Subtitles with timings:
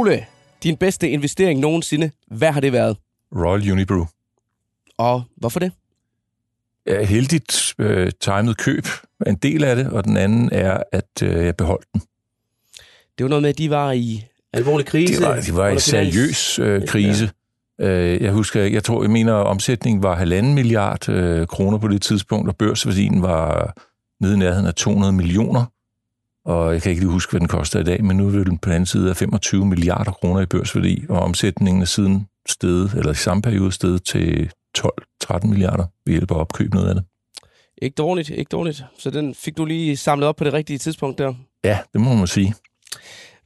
[0.00, 0.26] Ole,
[0.62, 2.96] din bedste investering nogensinde, hvad har det været?
[3.36, 4.04] Royal Unibrew.
[4.98, 5.72] Og hvorfor det?
[6.86, 8.84] er heldigt øh, timet køb
[9.26, 12.02] en del af det, og den anden er, at øh, jeg beholdt den.
[13.18, 15.20] Det var noget med, at de var i alvorlig krise.
[15.20, 17.30] De var, de var i seriøs øh, krise.
[17.78, 17.86] Ja.
[17.86, 21.88] Øh, jeg husker, jeg tror, jeg mener, at omsætningen var halvanden milliard øh, kroner på
[21.88, 23.74] det tidspunkt, og børsværdien var
[24.20, 25.64] nede i nærheden af 200 millioner.
[26.44, 28.58] Og jeg kan ikke lige huske, hvad den koster i dag, men nu er den
[28.58, 32.94] på den anden side af 25 milliarder kroner i børsværdi, og omsætningen er siden stedet,
[32.94, 37.04] eller i samme periode stedet til 12-13 milliarder ved hjælp af opkøb noget af det.
[37.82, 38.84] Ikke dårligt, ikke dårligt.
[38.98, 41.34] Så den fik du lige samlet op på det rigtige tidspunkt der.
[41.64, 42.54] Ja, det må man sige.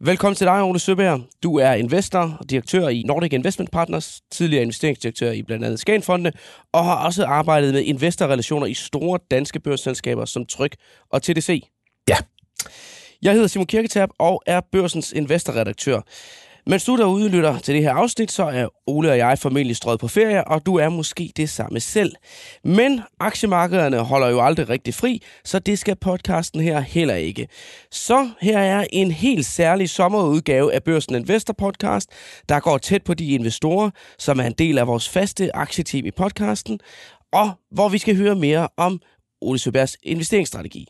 [0.01, 1.21] Velkommen til dig, Ole Søberg.
[1.43, 6.33] Du er investor og direktør i Nordic Investment Partners, tidligere investeringsdirektør i blandt andet Skagenfondene,
[6.73, 10.77] og har også arbejdet med investorrelationer i store danske børsselskaber som Tryk
[11.11, 11.63] og TDC.
[13.23, 16.01] Jeg hedder Simon Kirketab og er børsens investorredaktør.
[16.67, 20.01] Mens du derude lytter til det her afsnit, så er Ole og jeg formentlig strøget
[20.01, 22.13] på ferie, og du er måske det samme selv.
[22.65, 27.49] Men aktiemarkederne holder jo aldrig rigtig fri, så det skal podcasten her heller ikke.
[27.91, 32.11] Så her er en helt særlig sommerudgave af Børsen Investor Podcast,
[32.49, 36.11] der går tæt på de investorer, som er en del af vores faste aktieteam i
[36.11, 36.81] podcasten,
[37.33, 39.01] og hvor vi skal høre mere om
[39.41, 40.87] Ole Søbergs investeringsstrategi.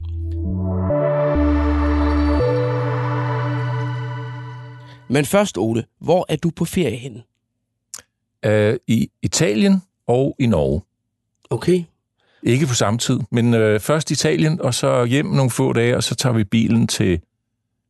[5.14, 7.22] Men først, Ole, hvor er du på ferie henne?
[8.46, 10.82] Uh, I Italien og i Norge.
[11.50, 11.84] Okay.
[12.42, 16.02] Ikke på samme tid, men uh, først Italien, og så hjem nogle få dage, og
[16.02, 17.20] så tager vi bilen til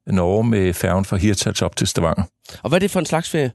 [0.06, 2.24] Norge med færgen fra Hirtshals op til Stavanger.
[2.62, 3.52] Og hvad er det for en slags ferie?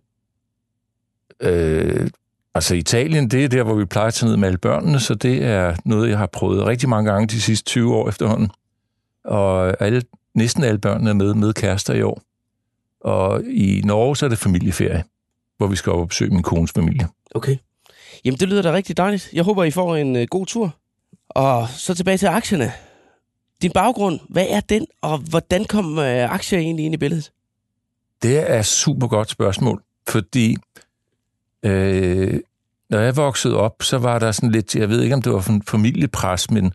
[1.44, 2.08] Uh,
[2.56, 5.16] altså Italien, det er der, hvor vi plejer at tage ned med alle børnene, så
[5.16, 8.50] det er noget, jeg har prøvet rigtig mange gange de sidste 20 år efterhånden.
[9.26, 10.02] Og alle,
[10.36, 12.22] næsten alle børnene er med, med kærester i år.
[13.02, 15.04] Og i Norge, så er det familieferie,
[15.58, 17.08] hvor vi skal op og besøge min kones familie.
[17.36, 17.58] Okay.
[18.26, 19.30] Jamen, det lyder da rigtig dejligt.
[19.34, 20.76] Jeg håber, I får en uh, god tur.
[21.30, 22.72] Og så tilbage til aktierne.
[23.62, 27.32] Din baggrund, hvad er den, og hvordan kom uh, aktier egentlig ind i billedet?
[28.22, 30.58] Det er et super godt spørgsmål, fordi
[31.64, 32.40] øh,
[32.90, 35.50] når jeg voksede op, så var der sådan lidt, jeg ved ikke, om det var
[35.50, 36.74] en familiepres, men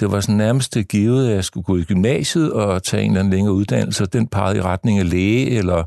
[0.00, 3.20] det var sådan nærmest givet, at jeg skulle gå i gymnasiet og tage en eller
[3.20, 5.84] anden længere uddannelse, og den pegede i retning af læge eller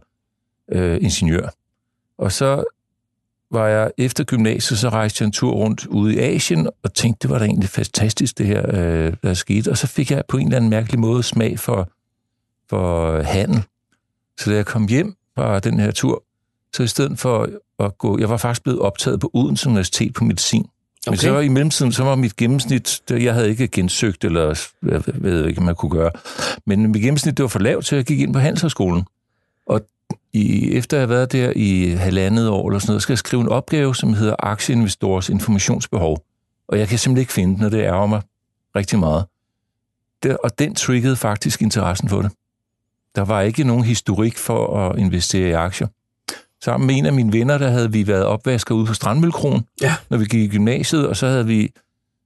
[0.72, 1.50] øh, ingeniør.
[2.18, 2.64] Og så
[3.52, 7.28] var jeg efter gymnasiet, så rejste jeg en tur rundt ude i Asien, og tænkte,
[7.28, 9.72] det var da egentlig fantastisk, det her, øh, der skete.
[9.72, 11.90] Og så fik jeg på en eller anden mærkelig måde smag for,
[12.70, 13.64] for handel.
[14.40, 16.24] Så da jeg kom hjem fra den her tur,
[16.74, 17.50] så i stedet for
[17.80, 20.66] at gå, jeg var faktisk blevet optaget på Odense Universitet på medicin,
[21.08, 21.12] Okay.
[21.12, 25.02] Men så var i mellemtiden, så var mit gennemsnit, jeg havde ikke gensøgt, eller jeg
[25.06, 26.12] ved ikke, man kunne gøre,
[26.66, 29.06] men mit gennemsnit, det var for lavt, så jeg gik ind på Handelshøjskolen.
[29.66, 29.82] Og
[30.34, 33.42] i, efter jeg har været der i halvandet år eller sådan noget, skal jeg skrive
[33.42, 36.26] en opgave, som hedder Aktieinvestors informationsbehov.
[36.68, 38.22] Og jeg kan simpelthen ikke finde den, og det ærger mig
[38.76, 39.26] rigtig meget.
[40.24, 42.32] Det, og den triggede faktisk interessen for det.
[43.16, 45.88] Der var ikke nogen historik for at investere i aktier
[46.64, 49.96] sammen med en af mine venner, der havde vi været opvasker ude på Strandmølkron, ja.
[50.10, 51.70] når vi gik i gymnasiet, og så havde vi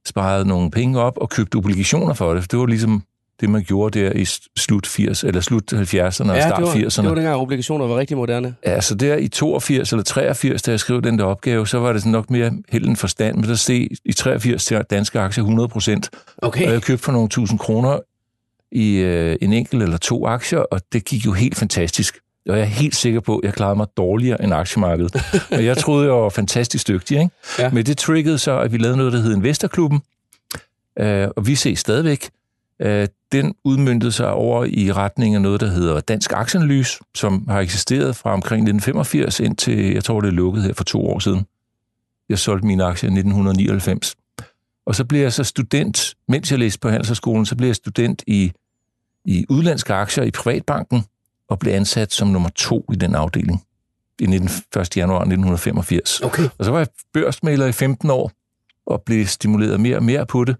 [0.06, 2.50] sparet nogle penge op og købt obligationer for det.
[2.50, 3.02] Det var ligesom
[3.40, 4.24] det, man gjorde der i
[4.58, 7.02] slut 80, eller slut 70'erne og start 80'erne.
[7.02, 8.54] det var dengang obligationer var rigtig moderne.
[8.66, 11.92] Ja, så der i 82 eller 83, da jeg skrev den der opgave, så var
[11.92, 15.42] det sådan nok mere held end forstand, men der se i 83 til danske aktier
[15.44, 16.10] 100 procent.
[16.38, 16.66] Okay.
[16.66, 17.98] Og jeg købte for nogle tusind kroner
[18.72, 22.18] i øh, en enkelt eller to aktier, og det gik jo helt fantastisk
[22.48, 25.16] og jeg er helt sikker på, at jeg klarede mig dårligere end aktiemarkedet.
[25.50, 27.18] Men jeg troede, jeg var fantastisk dygtig.
[27.18, 27.30] Ikke?
[27.58, 27.70] Ja.
[27.70, 30.02] Men det triggede så, at vi lavede noget, der hed Investorklubben,
[30.98, 32.30] øh, og vi ses stadigvæk.
[32.80, 37.60] Øh, den udmyndtede sig over i retning af noget, der hedder Dansk Aktieanalyse, som har
[37.60, 41.46] eksisteret fra omkring 1985 indtil, jeg tror, det er lukket her for to år siden.
[42.28, 44.16] Jeg solgte mine aktier i 1999.
[44.86, 48.22] Og så blev jeg så student, mens jeg læste på Handelshøjskolen, så blev jeg student
[48.26, 48.52] i,
[49.24, 51.04] i udlandske aktier i Privatbanken,
[51.54, 53.62] og blev ansat som nummer to i den afdeling
[54.18, 54.96] i 1.
[54.96, 56.20] januar 1985.
[56.20, 56.48] Okay.
[56.58, 58.30] Og så var jeg børsmaler i 15 år
[58.86, 60.56] og blev stimuleret mere og mere på det.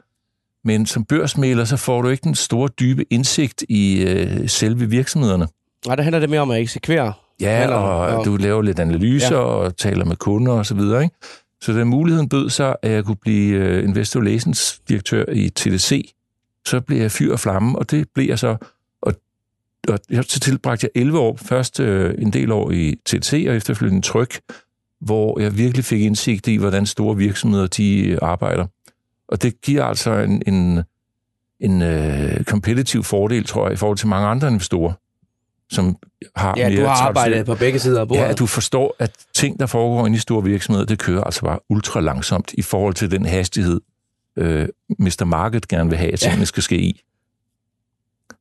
[0.64, 5.48] Men som børsmaler, så får du ikke den store, dybe indsigt i øh, selve virksomhederne.
[5.86, 7.12] Nej, der handler det mere om at eksekvere.
[7.40, 9.42] Ja, og, og du laver lidt analyser ja.
[9.42, 11.02] og taler med kunder og så videre.
[11.02, 11.16] Ikke?
[11.60, 16.12] Så da muligheden bød sig, at jeg kunne blive øh, investor relations direktør i TDC,
[16.66, 18.56] så blev jeg fyr og flamme, og det blev jeg så
[19.88, 24.02] og så tilbragte jeg 11 år, først øh, en del år i TT og efterfølgende
[24.02, 24.40] Tryk,
[25.00, 28.66] hvor jeg virkelig fik indsigt i, hvordan store virksomheder de øh, arbejder.
[29.28, 30.82] Og det giver altså en, en,
[31.60, 34.92] en uh, competitive fordel, tror jeg, i forhold til mange andre investorer,
[35.70, 35.96] som
[36.36, 38.22] har Ja, mere du har arbejdet på begge sider af bordet.
[38.22, 41.40] Ja, at du forstår, at ting, der foregår inde i store virksomheder, det kører altså
[41.40, 43.80] bare ultra langsomt i forhold til den hastighed,
[44.38, 45.24] øh, Mr.
[45.24, 46.44] Market gerne vil have, at tingene ja.
[46.44, 47.00] skal ske i.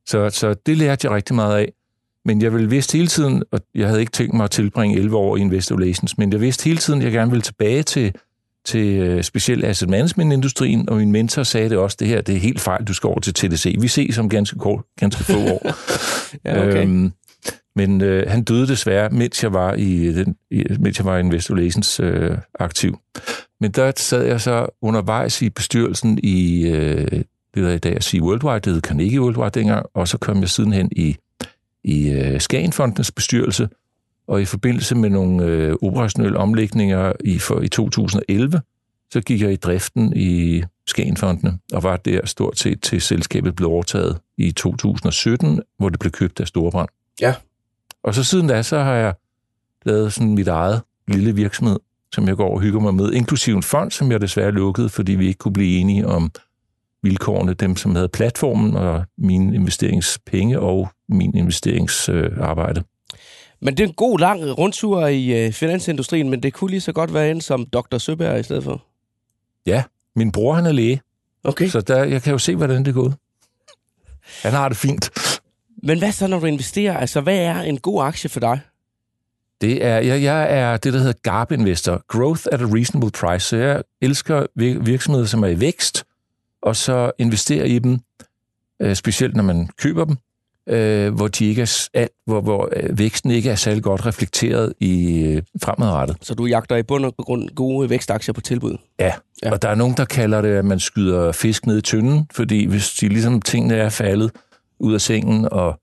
[0.06, 1.72] Så, så det lærte jeg rigtig meget af.
[2.24, 5.16] Men jeg ville vidste hele tiden, og jeg havde ikke tænkt mig at tilbringe 11
[5.16, 8.14] år i Investor Relations, men jeg vidste hele tiden, at jeg gerne ville tilbage til,
[8.64, 12.38] til øh, specielt asset management-industrien, og min mentor sagde det også, det her det er
[12.38, 13.76] helt fejl, du skal over til TDC.
[13.80, 15.66] Vi ses om ganske, kort, ganske få år.
[16.44, 16.82] Ja, okay.
[16.82, 17.12] Øhm,
[17.76, 21.20] men øh, han døde desværre, mens jeg var i, den, i mens jeg var i
[21.20, 22.98] Investor Relations øh, aktiv.
[23.60, 27.22] Men der sad jeg så undervejs i bestyrelsen i øh,
[27.54, 30.40] det der i dag at sige Worldwide, det hed Carnegie Worldwide dengang, og så kom
[30.40, 31.16] jeg sidenhen i,
[31.84, 33.68] i øh, Skagenfondens bestyrelse,
[34.26, 38.60] og i forbindelse med nogle øh, operationelle omlægninger i, for, i 2011,
[39.10, 43.68] så gik jeg i driften i Skagenfondene, og var der stort set til selskabet blev
[43.68, 46.88] overtaget i 2017, hvor det blev købt af Storebrand.
[47.20, 47.34] Ja.
[48.02, 49.14] Og så siden da, så har jeg
[49.84, 51.78] lavet sådan mit eget lille virksomhed,
[52.12, 55.12] som jeg går og hygger mig med, inklusive en fond, som jeg desværre lukkede, fordi
[55.12, 56.30] vi ikke kunne blive enige om
[57.04, 62.82] vilkårene, dem som havde platformen og mine investeringspenge og min investeringsarbejde.
[63.62, 66.92] Men det er en god lang rundtur i øh, finansindustrien, men det kunne lige så
[66.92, 67.98] godt være en som Dr.
[67.98, 68.82] Søberg i stedet for.
[70.16, 71.00] Min bror, han er læge,
[71.44, 71.68] Okay.
[71.68, 73.14] så der, jeg kan jo se, hvordan det er gået.
[74.42, 75.10] Han har det fint.
[75.82, 76.96] Men hvad så, når du investerer?
[76.96, 78.60] Altså, hvad er en god aktie for dig?
[79.60, 83.46] Det er, jeg, jeg er det, der hedder GARP-investor, Growth at a Reasonable Price.
[83.48, 86.04] Så jeg elsker vir- virksomheder, som er i vækst,
[86.64, 87.98] og så investerer i dem,
[88.82, 90.16] øh, specielt når man køber dem,
[90.68, 94.72] øh, hvor, de ikke er, alt, hvor, hvor øh, væksten ikke er særlig godt reflekteret
[94.80, 96.16] i øh, fremadrettet.
[96.22, 98.76] Så du jagter i bund og grund gode vækstaktier på tilbud.
[98.98, 99.04] Ja.
[99.04, 99.12] Ja.
[99.42, 102.28] ja, og der er nogen, der kalder det, at man skyder fisk ned i tynden,
[102.32, 104.30] fordi hvis de ligesom tingene er faldet
[104.78, 105.80] ud af sengen, og,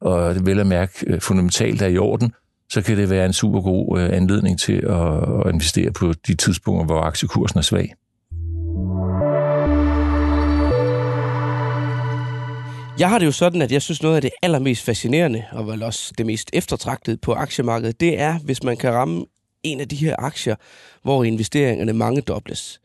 [0.00, 2.32] og det vel at mærke øh, fundamentalt er i orden,
[2.70, 6.34] så kan det være en super god øh, anledning til at, at investere på de
[6.34, 7.94] tidspunkter, hvor aktiekursen er svag.
[12.98, 15.82] Jeg har det jo sådan, at jeg synes noget af det allermest fascinerende, og vel
[15.82, 19.26] også det mest eftertragtede på aktiemarkedet, det er, hvis man kan ramme
[19.62, 20.56] en af de her aktier,
[21.02, 22.80] hvor investeringerne mange dobles.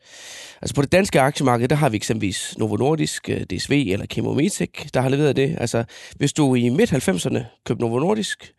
[0.62, 4.70] Altså på det danske aktiemarked, der har vi eksempelvis Novo Nordisk, øh, DSV eller Chemometec,
[4.94, 5.56] der har leveret det.
[5.60, 5.84] Altså
[6.16, 8.52] hvis du i midt-90'erne købte Novo Nordisk,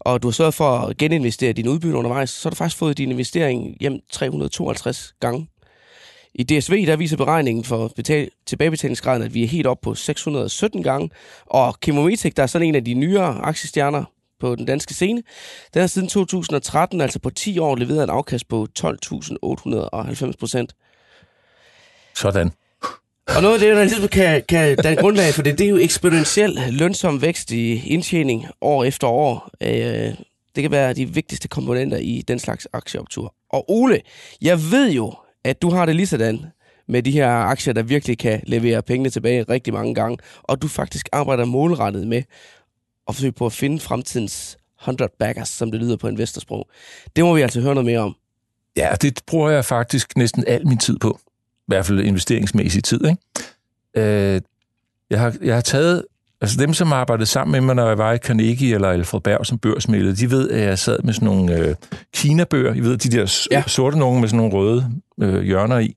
[0.00, 2.98] og du har sørget for at geninvestere dine udbytte undervejs, så har du faktisk fået
[2.98, 5.48] din investering hjem 352 gange.
[6.38, 10.82] I DSV, der viser beregningen for betal- tilbagebetalingsgraden, at vi er helt op på 617
[10.82, 11.10] gange.
[11.46, 14.04] Og Chemometec, der er sådan en af de nyere aktiestjerner
[14.40, 15.22] på den danske scene,
[15.74, 20.74] den har siden 2013, altså på 10 år, leveret en afkast på 12.890 procent.
[22.14, 22.50] Sådan.
[23.36, 25.76] Og noget af det, der ligesom kan, kan danne grundlag for det, det er jo
[25.76, 29.50] eksponentiel lønsom vækst i indtjening år efter år.
[29.62, 30.14] Øh,
[30.54, 33.34] det kan være de vigtigste komponenter i den slags aktieoptur.
[33.50, 34.00] Og Ole,
[34.42, 35.14] jeg ved jo,
[35.44, 36.46] at du har det lige sådan
[36.88, 40.68] med de her aktier, der virkelig kan levere pengene tilbage rigtig mange gange, og du
[40.68, 42.22] faktisk arbejder målrettet med
[43.08, 46.68] at forsøge på at finde fremtidens 100 baggers, som det lyder på investorsprog.
[47.16, 48.16] Det må vi altså høre noget mere om.
[48.76, 51.20] Ja, det bruger jeg faktisk næsten al min tid på.
[51.58, 53.00] I hvert fald investeringsmæssig tid.
[53.04, 53.18] Ikke?
[53.96, 54.40] Øh,
[55.10, 56.04] jeg, har, jeg har taget...
[56.40, 59.46] Altså dem, som arbejdede sammen med mig, når jeg var i Carnegie eller Alfred Berg
[59.46, 61.74] som børsmælder, de ved, at jeg sad med sådan nogle øh,
[62.14, 62.74] Kina-bøger.
[62.74, 63.62] I ved, de der Ja.
[63.66, 64.90] sorte nogen med sådan nogle røde
[65.20, 65.94] øh, hjørner i.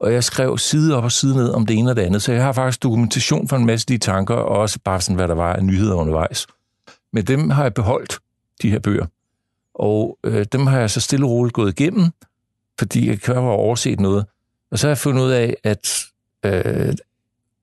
[0.00, 2.32] Og jeg skrev side op og side ned om det ene og det andet, så
[2.32, 5.28] jeg har faktisk dokumentation for en masse af de tanker, og også bare sådan, hvad
[5.28, 6.46] der var af nyheder undervejs.
[7.12, 8.18] Men dem har jeg beholdt,
[8.62, 9.06] de her bøger.
[9.74, 12.10] Og øh, dem har jeg så stille og roligt gået igennem,
[12.78, 14.26] fordi jeg kan have overset noget.
[14.70, 16.04] Og så har jeg fundet ud af, at
[16.44, 16.94] øh,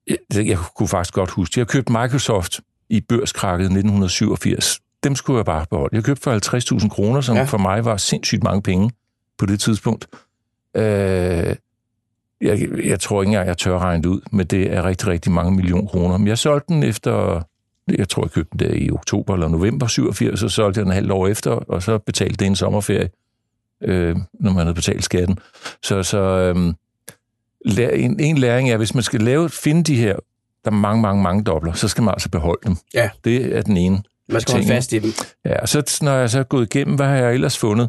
[0.08, 4.80] jeg, jeg kunne faktisk godt huske, jeg købte Microsoft i børskrakket 1987.
[5.04, 5.96] Dem skulle jeg bare beholde.
[5.96, 7.44] Jeg købte for 50.000 kroner, som Ja.
[7.44, 8.90] for mig var sindssygt mange penge
[9.38, 10.06] på det tidspunkt.
[10.76, 10.82] Øh,
[12.40, 15.32] jeg, jeg tror ikke engang, jeg tør regne det ud, men det er rigtig, rigtig
[15.32, 16.16] mange millioner kroner.
[16.18, 17.42] Men jeg solgte den efter,
[17.98, 20.92] jeg tror, jeg købte den der i oktober eller november 87, så solgte jeg den
[20.94, 23.10] halvt år efter, og så betalte det en sommerferie,
[23.82, 25.38] øh, når man havde betalt skatten.
[25.82, 26.74] Så, så øh,
[27.94, 30.16] en, en læring er, hvis man skal lave, finde de her,
[30.64, 32.76] der er mange, mange, mange dobler, så skal man altså beholde dem.
[32.94, 33.10] Ja.
[33.24, 34.02] Det er den ene.
[34.28, 35.12] Man skal holde Ting, fast i dem.
[35.44, 37.88] Ja, og så når jeg så er gået igennem, hvad har jeg ellers fundet,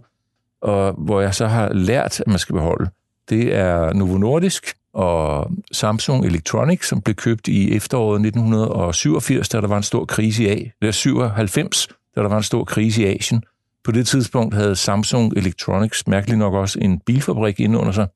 [0.61, 2.89] og hvor jeg så har lært, at man skal beholde,
[3.29, 9.67] det er Novo Nordisk og Samsung Electronics, som blev købt i efteråret 1987, da der
[9.67, 10.55] var en stor krise i A.
[10.55, 13.43] Det er 97, da der var en stor krise i Asien.
[13.83, 18.07] På det tidspunkt havde Samsung Electronics mærkeligt nok også en bilfabrik inde under sig,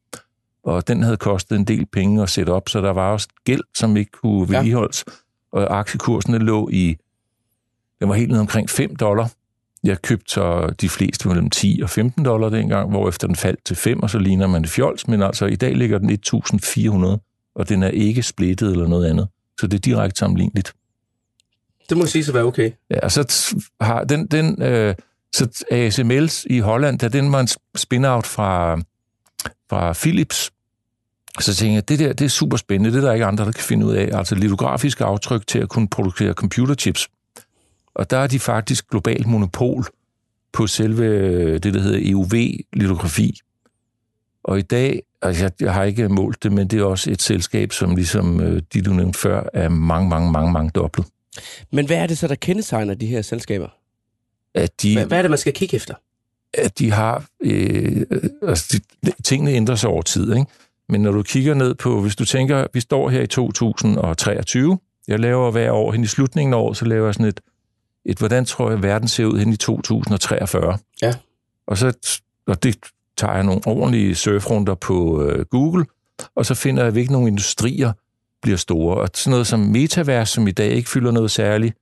[0.67, 3.61] og den havde kostet en del penge at sætte op, så der var også gæld,
[3.75, 4.57] som ikke kunne Ja.
[4.57, 5.05] vedligeholdes,
[5.51, 6.97] og aktiekursen lå i
[7.99, 9.31] Den var helt ned omkring 5 dollar.
[9.83, 13.65] Jeg købte så de fleste mellem 10 og 15 dollar dengang, hvor efter den faldt
[13.65, 17.19] til 5, og så ligner man det fjols, men altså i dag ligger den 1400,
[17.55, 19.27] og den er ikke splittet eller noget andet.
[19.59, 20.73] Så det er direkte sammenligneligt.
[21.89, 22.71] Det må sige at være okay.
[22.89, 24.95] Ja, og så har den, den øh,
[25.35, 28.75] så ASML i Holland, da den var en spin-out fra,
[29.69, 30.51] fra Philips,
[31.43, 33.51] så tænkte jeg, det der, det er super spændende, det er der ikke andre, der
[33.51, 34.09] kan finde ud af.
[34.17, 37.07] Altså litografiske aftryk til at kunne producere computerchips.
[37.95, 39.85] Og der er de faktisk globalt monopol
[40.53, 43.39] på selve det, der hedder EUV-litografi.
[44.43, 47.21] Og i dag, altså jeg, jeg har ikke målt det, men det er også et
[47.21, 51.07] selskab, som ligesom øh, de, du nævnte før, er mange, mange, mange, mange dobbelt.
[51.71, 53.67] Men hvad er det så, der kendetegner de her selskaber?
[54.53, 55.93] At de, Hvad, hvad er det, man skal kigge efter?
[56.53, 57.25] at de har...
[57.39, 58.05] Øh,
[58.41, 60.45] altså, de, tingene ændrer sig over tid, ikke?
[60.89, 65.19] Men når du kigger ned på, hvis du tænker, vi står her i 2023, jeg
[65.19, 67.39] laver hver år, hen i slutningen af året, så laver jeg sådan et,
[68.05, 70.77] et hvordan tror jeg, verden ser ud hen i 2043.
[71.01, 71.13] Ja.
[71.67, 72.77] Og så og det
[73.17, 75.85] tager jeg nogle ordentlige surfrunder på øh, Google,
[76.35, 77.91] og så finder jeg, hvilke nogle industrier
[78.41, 78.97] bliver store.
[78.97, 81.77] Og sådan noget som metavers, som i dag ikke fylder noget særligt.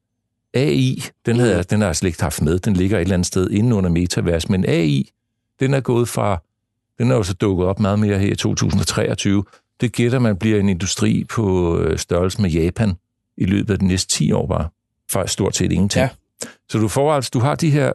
[0.54, 2.60] AI, den, havde, den har jeg slet ikke haft med.
[2.60, 4.50] Den ligger et eller andet sted inde under metavers.
[4.50, 5.10] Men AI,
[5.60, 6.42] den er gået fra...
[6.98, 9.44] Den er jo så dukket op meget mere her i 2023.
[9.82, 12.94] Det gætter man bliver en industri på øh, størrelse med Japan
[13.38, 14.68] i løbet af de næste 10 år bare.
[15.12, 16.04] Faktisk stort set ingenting.
[16.04, 16.10] Ja.
[16.70, 17.92] Så du får altså, du har de her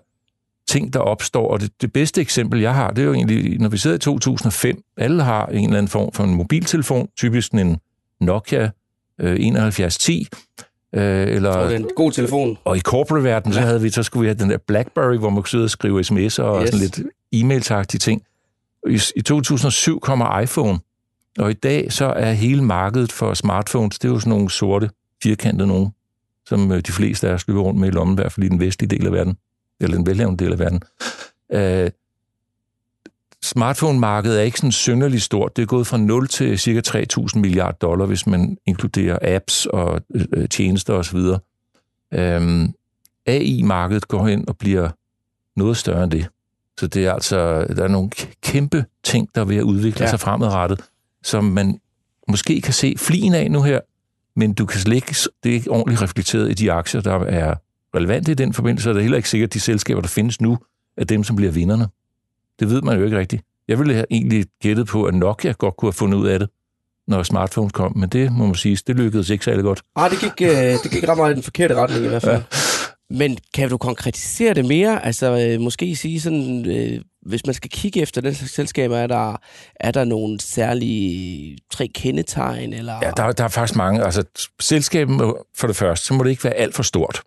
[0.68, 3.68] ting, der opstår, og det, det bedste eksempel, jeg har, det er jo egentlig, når
[3.68, 7.76] vi sidder i 2005, alle har en eller anden form for en mobiltelefon, typisk en
[8.20, 8.70] Nokia
[9.20, 10.28] øh, 7110,
[10.94, 11.50] øh, eller...
[11.50, 12.58] Og en god telefon.
[12.64, 15.36] Og i corporate-verdenen, så, havde vi, så skulle vi have den der BlackBerry, hvor man
[15.42, 16.70] kunne sidde og skrive sms'er og Yes.
[16.70, 17.00] sådan lidt
[17.34, 18.22] e-mailsagtige ting.
[18.88, 20.78] I, I 2007 kommer iPhone,
[21.38, 24.90] og i dag så er hele markedet for smartphones, det er jo sådan nogle sorte,
[25.22, 25.90] firkantede nogen,
[26.46, 28.48] som øh, de fleste af os løber rundt med i lommen, i hvert fald i
[28.48, 29.36] den vestlige del af verden,
[29.80, 30.82] eller den velhavende del af verden.
[31.52, 31.90] Øh,
[33.44, 35.56] smartphone-markedet er ikke sådan synderligt stort.
[35.56, 40.00] Det er gået fra 0 til cirka 3.000 milliarder dollar, hvis man inkluderer apps og
[40.14, 41.18] øh, øh tjenester osv.
[42.14, 42.74] Øhm,
[43.26, 44.90] AI-markedet går hen og bliver
[45.56, 46.28] noget større end det.
[46.80, 48.10] Så det er altså, der er nogle
[48.42, 50.10] kæmpe ting, der er ved at udvikle Ja.
[50.10, 50.80] sig fremadrettet,
[51.22, 51.80] som man
[52.28, 53.80] måske kan se flien af nu her,
[54.36, 57.54] men du kan slet ikke, det er ikke ordentligt reflekteret i de aktier, der er
[57.96, 60.40] relevante i den forbindelse, og det er heller ikke sikkert, at de selskaber, der findes
[60.40, 60.58] nu,
[60.96, 61.88] er dem, som bliver vinderne.
[62.60, 63.42] Det ved man jo ikke rigtigt.
[63.68, 66.48] Jeg ville have egentlig gættet på, at Nokia godt kunne have fundet ud af det,
[67.08, 69.82] når smartphones kom, men det må man sige, det lykkedes ikke særlig godt.
[69.96, 72.36] Ah, det gik, øh, det gik ret meget i den forkerte retning i hvert fald.
[72.36, 72.42] Ja.
[73.10, 75.06] Men kan du konkretisere det mere?
[75.06, 79.06] Altså øh, måske sige sådan, øh, hvis man skal kigge efter den slags selskaber, er
[79.06, 79.36] der,
[79.74, 82.72] er der nogle særlige tre kendetegn?
[82.72, 82.98] Eller?
[83.02, 84.04] Ja, der, der er faktisk mange.
[84.04, 84.24] Altså,
[84.60, 87.22] selskabet må, for det første, så må det ikke være alt for stort.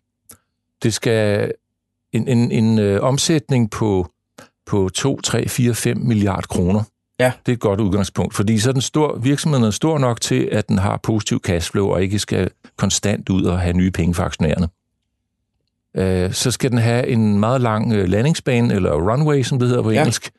[0.83, 1.51] Det skal
[2.13, 4.11] en, en, en øh, omsætning på,
[4.65, 6.83] på 2, 3, 4, 5 milliarder kroner.
[7.19, 7.31] Ja.
[7.45, 10.49] Det er et godt udgangspunkt, fordi så er den stor, virksomheden er stor nok til,
[10.51, 14.23] at den har positiv cashflow og ikke skal konstant ud og have nye penge for
[14.23, 14.67] aktionærerne.
[15.97, 19.83] Øh, så skal den have en meget lang øh, landingsbane, eller runway, som det hedder
[19.83, 19.99] på Ja.
[19.99, 20.31] engelsk,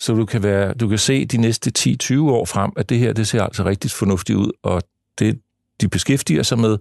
[0.00, 3.12] så du kan, være, du kan se de næste 10-20 år frem, at det her
[3.12, 4.82] det ser altså rigtig fornuftigt ud, og
[5.18, 5.38] det,
[5.80, 6.78] de beskæftiger sig med,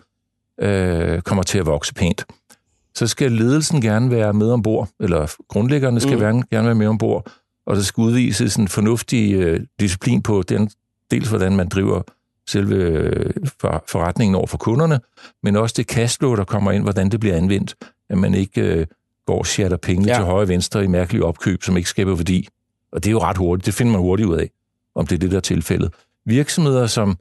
[0.61, 2.25] øh, kommer til at vokse pænt.
[2.95, 6.19] Så skal ledelsen gerne være med ombord, eller grundlæggerne skal Mm.
[6.19, 7.31] gerne, gerne være med ombord,
[7.65, 10.69] og der skal udvises en fornuftig øh, disciplin på den,
[11.11, 12.01] dels hvordan man driver
[12.49, 13.29] selve øh,
[13.61, 14.99] for, forretningen over for kunderne,
[15.43, 17.75] men også det cashflow, der kommer ind, hvordan det bliver anvendt,
[18.11, 18.85] at man ikke øh,
[19.25, 20.15] går og shatter pengene Ja.
[20.15, 22.47] til højre og venstre i mærkelige opkøb, som ikke skaber værdi.
[22.91, 24.49] Og det er jo ret hurtigt, det finder man hurtigt ud af,
[24.95, 25.93] om det er det, der er tilfældet.
[26.25, 27.17] Virksomheder, som,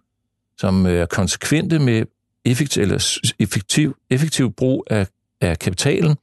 [0.59, 2.05] som er konsekvente med
[2.45, 5.07] effektiv, eller effektiv, effektiv brug af,
[5.41, 6.17] af kapitalen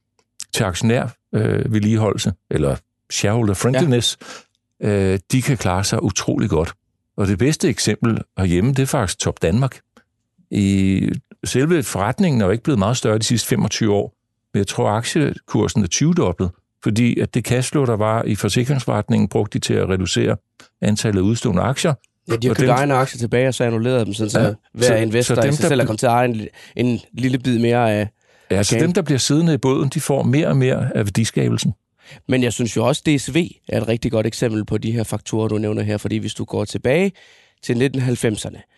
[0.54, 2.76] til aktionær øh, vedligeholdelse, eller
[3.10, 4.18] shareholder friendliness,
[4.80, 5.12] ja.
[5.12, 6.72] øh, de kan klare sig utrolig godt.
[7.16, 9.80] Og det bedste eksempel herhjemme, det er faktisk Top Danmark.
[10.50, 11.00] I
[11.44, 14.14] selve forretningen er jo ikke blevet meget større de sidste 25 år,
[14.58, 16.50] jeg tror, aktiekursen er 20-dobblet,
[16.82, 20.36] fordi at det cashflow, der var i forsikringsforretningen, brugte de til at reducere
[20.82, 21.94] antallet af udstående aktier.
[22.30, 24.86] Ja, de har købt egne aktier tilbage, og så annullerede dem, sådan, så Ja, hver
[24.86, 26.40] så- investor så i dem, sig der selv er kommet til at eje en,
[26.76, 28.08] en lille bid mere af...
[28.50, 31.74] Ja, så dem, der bliver siddende i båden, de får mere og mere af værdiskabelsen.
[32.28, 33.36] Men jeg synes jo også, DSV
[33.68, 36.44] er et rigtig godt eksempel på de her faktorer, du nævner her, fordi hvis du
[36.44, 37.12] går tilbage
[37.62, 38.77] til 1990'erne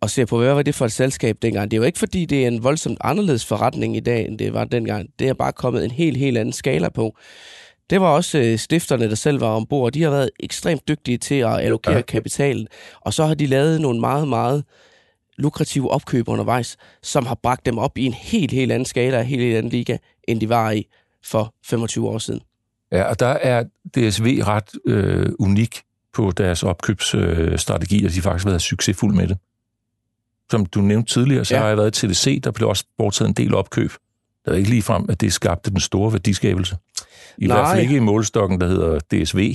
[0.00, 2.24] og ser på, hvad var det for et selskab dengang, det er jo ikke fordi,
[2.24, 5.08] det er en voldsomt anderledes forretning i dag, end det var dengang.
[5.18, 7.16] Det er bare kommet en helt, helt anden skala på.
[7.90, 9.92] Det var også øh, stifterne, der selv var ombord.
[9.92, 12.02] De har været ekstremt dygtige til at allokere ja.
[12.02, 12.68] Kapitalen,
[13.00, 14.64] og så har de lavet nogle meget, meget
[15.38, 19.22] lukrative opkøb undervejs, som har bragt dem op i en helt, helt anden skala og
[19.22, 19.96] en helt, helt anden liga,
[20.28, 20.86] end de var i
[21.24, 22.40] for 25 år siden.
[22.92, 23.64] Ja, og der er
[23.94, 25.82] DSV ret øh, unik
[26.14, 29.38] på deres opkøbsstrategi, og de har faktisk været succesfulde med det.
[30.50, 31.60] Som du nævnte tidligere, så ja.
[31.60, 33.92] har jeg været til TDC, der blev også foretaget en del opkøb.
[34.44, 36.76] Der er ikke lige frem, at det skabte den store værdiskabelse.
[37.38, 37.56] I Nej.
[37.56, 39.54] hvert fald ikke i målstokken, der hedder DSV.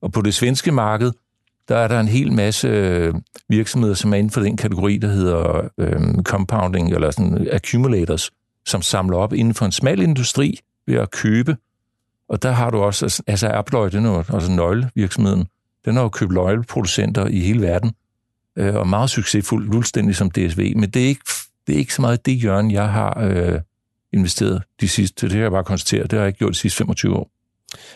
[0.00, 1.12] Og på det svenske marked,
[1.68, 3.14] der er der en hel masse øh,
[3.48, 8.30] virksomheder, som er inden for den kategori, der hedder øh, compounding, eller sådan accumulators,
[8.66, 11.56] som samler op inden for en smal industri ved at købe.
[12.28, 15.46] Og der har du også, altså Abloy, den er altså nøglevirksomheden,
[15.84, 17.92] den har jo købt løgleproducenter i hele verden,
[18.56, 20.72] øh, og meget succesfuld, fuldstændig som DSV.
[20.76, 21.24] Men det er ikke,
[21.66, 23.60] det er ikke så meget det hjørne, jeg har øh,
[24.12, 26.78] investeret de sidste, det har jeg bare konstateret, det har jeg ikke gjort de sidste
[26.78, 27.30] 25 år.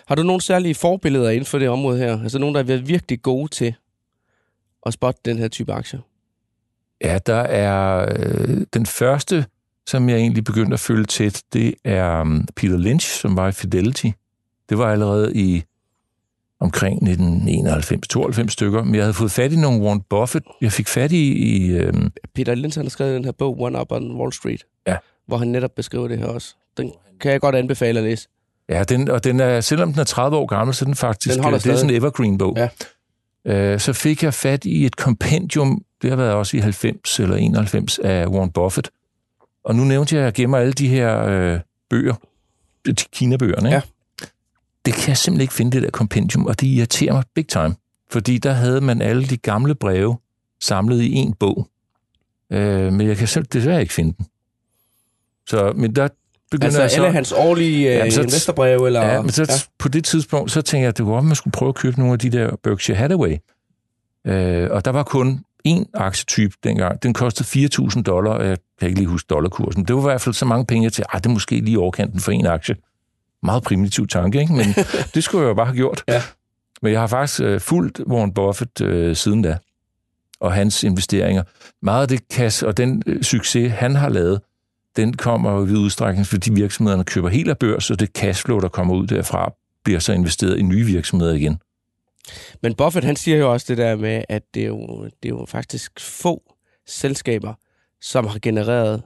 [0.06, 2.22] Har du nogle særlige forbilleder inden for det område her?
[2.22, 3.74] Altså nogen, der er virkelig gode til
[4.86, 6.00] at spotte den her type aktier?
[7.04, 9.46] Ja, der er øh, den første,
[9.86, 13.52] som jeg egentlig begyndte at følge tæt, det er um, Peter Lynch, som var i
[13.52, 14.08] Fidelity.
[14.68, 15.62] Det var allerede i
[16.64, 20.46] omkring 1991-92 stykker, men jeg havde fået fat i nogle Warren Buffett.
[20.60, 21.32] Jeg fik fat i...
[21.32, 22.12] i øhm...
[22.34, 24.96] Peter Lynch har skrevet den her bog, One Up on Wall Street, ja.
[25.26, 26.54] hvor han netop beskriver det her også.
[26.76, 28.28] Den kan jeg godt anbefale at læse.
[28.68, 31.34] Ja, den, og den er, selvom den er 30 år gammel, så er den faktisk...
[31.34, 32.56] Den det er sådan en evergreen-bog.
[32.56, 32.68] Ja.
[33.46, 37.36] Øh, så fik jeg fat i et kompendium, det har været også i 90 eller
[37.36, 38.90] 91, af Warren Buffett.
[39.64, 42.14] Og nu nævnte jeg, at jeg gemmer alle de her øh, bøger,
[42.86, 43.74] de Kina-bøgerne, ikke?
[43.74, 43.80] Ja
[44.84, 47.74] det kan jeg simpelthen ikke finde, det der kompendium, og det irriterer mig big time.
[48.10, 50.18] Fordi der havde man alle de gamle breve
[50.60, 51.68] samlet i en bog.
[52.52, 54.26] Øh, men jeg kan selv desværre ikke finde den.
[55.46, 56.08] Så, men der
[56.50, 56.96] begynder altså jeg så...
[56.96, 58.86] alle hans årlige øh, ja, så, investorbreve?
[58.86, 59.02] Eller...
[59.02, 59.54] Ja, men så, ja.
[59.78, 61.98] på det tidspunkt, så tænkte jeg, at det var, at man skulle prøve at købe
[61.98, 63.36] nogle af de der Berkshire Hathaway.
[64.26, 67.02] Øh, og der var kun én aktietype dengang.
[67.02, 69.84] Den kostede 4.000 dollar, jeg kan ikke lige huske dollarkursen.
[69.84, 72.32] Det var i hvert fald så mange penge til, at det måske lige overkanten for
[72.32, 72.76] en aktie.
[73.44, 74.52] Meget primitiv tanke, ikke?
[74.52, 74.66] men
[75.14, 76.04] det skulle jeg jo bare have gjort.
[76.08, 76.22] Ja.
[76.82, 79.58] Men jeg har faktisk øh, fulgt Warren Buffett øh, siden da,
[80.40, 81.42] og hans investeringer.
[81.82, 84.40] Meget af det kasse og den øh, succes, han har lavet,
[84.96, 88.68] den kommer jo i udstrækning, fordi virksomhederne køber helt af børs, og det cashflow, der
[88.68, 89.52] kommer ud derfra,
[89.84, 91.58] bliver så investeret i nye virksomheder igen.
[92.62, 95.28] Men Buffett, han siger jo også det der med, at det er jo, det er
[95.28, 96.42] jo faktisk få
[96.86, 97.54] selskaber,
[98.00, 99.02] som har genereret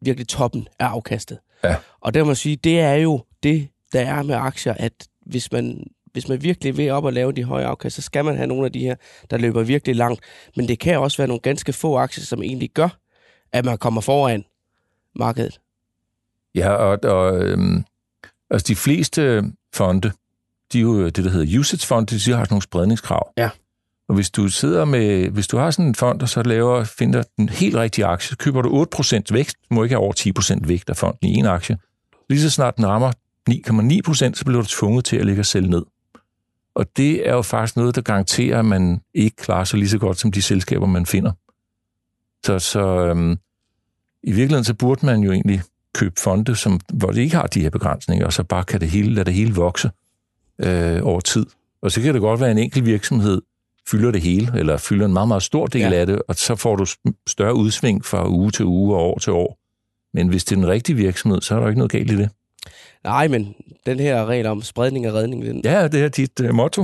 [0.00, 1.38] virkelig toppen af afkastet.
[1.70, 1.76] Ja.
[2.00, 4.92] Og der må jeg sige, det er jo det, der er med aktier, at
[5.26, 8.36] hvis man, hvis man virkelig vil op og lave de høje afkast, så skal man
[8.36, 8.94] have nogle af de her,
[9.30, 10.20] der løber virkelig langt.
[10.56, 12.88] Men det kan også være nogle ganske få aktier, som egentlig gør,
[13.52, 14.44] at man kommer foran
[15.14, 15.60] markedet.
[16.54, 17.84] Ja, og, og øhm,
[18.50, 20.12] altså de fleste fonde,
[20.72, 23.32] de er jo det, der hedder usage-fonde, de har sådan nogle spredningskrav.
[23.36, 23.50] Ja.
[24.08, 27.22] Og hvis du sidder med, hvis du har sådan en fond, og så laver, finder
[27.36, 30.12] den helt rigtige aktie, så køber du 8% vækst, du må ikke have over
[30.58, 31.78] 10% vægt af fonden i en aktie.
[32.30, 33.12] Lige så snart den rammer
[33.50, 35.84] 9,9%, så bliver du tvunget til at lægge og sælge ned.
[36.74, 39.98] Og det er jo faktisk noget, der garanterer, at man ikke klarer sig lige så
[39.98, 41.32] godt som de selskaber, man finder.
[42.46, 43.38] Så, så øhm,
[44.22, 45.62] i virkeligheden, så burde man jo egentlig
[45.94, 48.90] købe fonde, som, hvor det ikke har de her begrænsninger, og så bare kan det
[48.90, 49.90] hele, lade det hele vokse
[50.58, 51.46] øh, over tid.
[51.82, 53.42] Og så kan det godt være en enkelt virksomhed,
[53.88, 55.92] fylder det hele, eller fylder en meget, meget stor del ja.
[55.92, 56.86] af det, og så får du
[57.26, 59.58] større udsving fra uge til uge og år til år.
[60.14, 62.30] Men hvis det er den rigtige virksomhed, så er der ikke noget galt i det.
[63.04, 63.54] Nej, men
[63.86, 65.44] den her regel om spredning og redning...
[65.44, 65.60] Den...
[65.64, 66.82] Ja, det er dit uh, motto.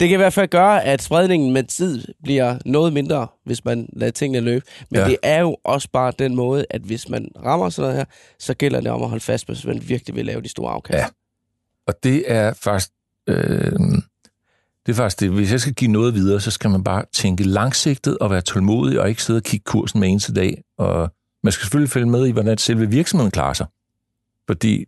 [0.00, 3.88] det kan i hvert fald gøre, at spredningen med tid bliver noget mindre, hvis man
[3.92, 4.64] lader tingene løbe.
[4.90, 5.06] Men ja.
[5.06, 8.04] det er jo også bare den måde, at hvis man rammer sådan noget her,
[8.38, 10.98] så gælder det om at holde fast, hvis man virkelig vil lave de store afkast.
[10.98, 11.06] Ja,
[11.86, 12.90] og det er faktisk...
[13.28, 13.72] Øh,
[14.88, 15.30] det er faktisk det.
[15.30, 19.00] Hvis jeg skal give noget videre, så skal man bare tænke langsigtet og være tålmodig
[19.00, 20.62] og ikke sidde og kigge kursen med eneste dag.
[20.78, 21.10] Og
[21.42, 23.66] man skal selvfølgelig følge med i, hvordan selve virksomheden klarer sig.
[24.46, 24.84] Fordi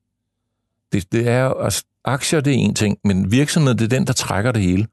[0.93, 4.13] det, det er altså, aktier det er en ting, men virksomheden det er den, der
[4.13, 4.87] trækker det hele.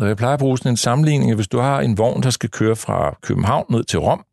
[0.00, 2.50] Og jeg plejer at bruge sådan en sammenligning, hvis du har en vogn, der skal
[2.50, 4.24] køre fra København ned til Rom,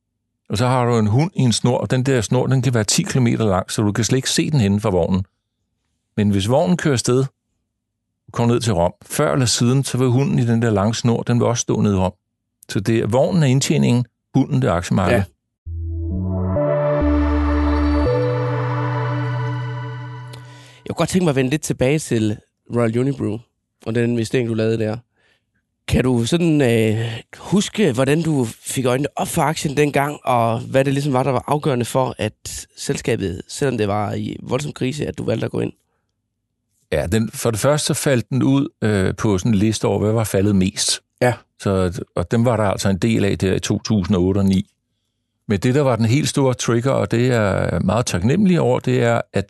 [0.49, 2.73] og så har du en hund i en snor, og den der snor, den kan
[2.73, 5.25] være 10 km lang, så du kan slet ikke se den henne fra vognen.
[6.17, 7.25] Men hvis vognen kører sted
[8.33, 8.93] kom ned til Rom.
[9.01, 11.81] Før eller siden, så vil hunden i den der lange snor, den vil også stå
[11.81, 12.13] ned i Rom.
[12.69, 15.17] Så det er vognen af indtjeningen, hunden det aktiemarked.
[15.17, 15.23] Ja.
[20.85, 22.37] Jeg kunne godt tænke mig at vende lidt tilbage til
[22.75, 23.37] Royal Unibrew
[23.85, 24.97] og den investering, du lavede der.
[25.87, 30.85] Kan du sådan øh, huske, hvordan du fik øjnene op for aktien dengang, og hvad
[30.85, 35.07] det ligesom var, der var afgørende for, at selskabet, selvom det var i voldsom krise,
[35.07, 35.73] at du valgte at gå ind?
[36.93, 39.99] Ja, den, for det første så faldt den ud øh, på sådan en liste over,
[39.99, 41.01] hvad var faldet mest.
[41.21, 41.33] Ja.
[41.59, 44.69] Så, og dem var der altså en del af der i 2008 og 2009.
[45.47, 49.03] Men det, der var den helt store trigger, og det er meget taknemmelig over, det
[49.03, 49.45] er, at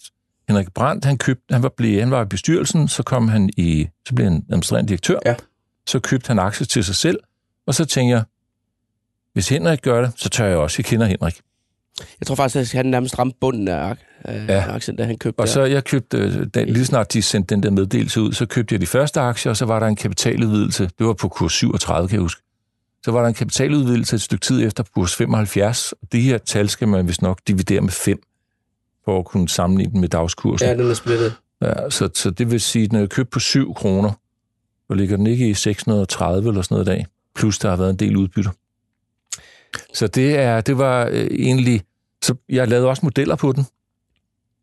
[0.47, 3.88] Henrik Brandt, han, købte, han, var, blevet, han var i bestyrelsen, så kom han i,
[4.08, 5.36] så blev han administrerende direktør, Ja.
[5.88, 7.19] så købte han aktier til sig selv,
[7.67, 8.23] og så tænkte jeg,
[9.34, 10.75] hvis Henrik gør det, så tør jeg også.
[10.79, 11.41] Jeg kender Henrik.
[12.19, 14.73] Jeg tror faktisk, at han nærmest ramte bunden af af Ja.
[14.75, 15.51] aktien, da han købte Og der.
[15.53, 18.73] så jeg købte, øh, den, lige snart de sendte den der meddelelse ud, så købte
[18.73, 20.89] jeg de første aktier, og så var der en kapitaludvidelse.
[20.97, 22.41] Det var på kurs 37, kan jeg huske.
[23.05, 25.91] Så var der en kapitaludvidelse et stykke tid efter på kurs 75.
[25.91, 28.19] Og det her tal skal man vist nok dividere med 5,
[29.05, 30.67] for at kunne sammenligne den med dagskursen.
[30.67, 31.33] Ja, den er splittet.
[31.62, 34.12] Ja, så, så det vil sige, at den er købt på 7 kroner,
[34.88, 37.05] så ligger den ikke i 630 eller sådan noget i dag.
[37.36, 38.51] Plus der har været en del udbytter.
[39.93, 41.81] Så det, er, det var øh, egentlig...
[42.23, 43.65] Så jeg lavede også modeller på den.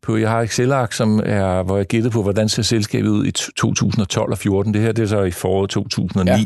[0.01, 3.31] På, jeg har Excel-ark, som er, hvor jeg gættede på, hvordan ser selskabet ud i
[3.39, 4.73] t- 2012 og 14.
[4.73, 6.31] Det her det er så i foråret 2009.
[6.31, 6.37] Ja.
[6.37, 6.43] Ja.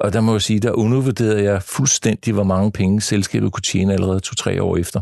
[0.00, 3.92] Og der må jeg sige, der undervurderede jeg fuldstændig, hvor mange penge selskabet kunne tjene
[3.92, 5.00] allerede to-tre år efter.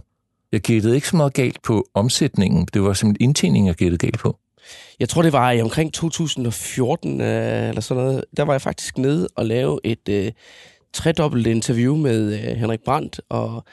[0.53, 2.69] Jeg gættede ikke så meget galt på omsætningen.
[2.75, 4.39] Det var simpelthen indtjeningen, jeg gættede galt på.
[5.01, 8.25] Jeg tror, det var i omkring 2014 øh, eller sådan noget.
[8.37, 10.33] Der var jeg faktisk nede og lave et øh,
[10.93, 13.65] tredobbelt interview med øh, Henrik Brandt og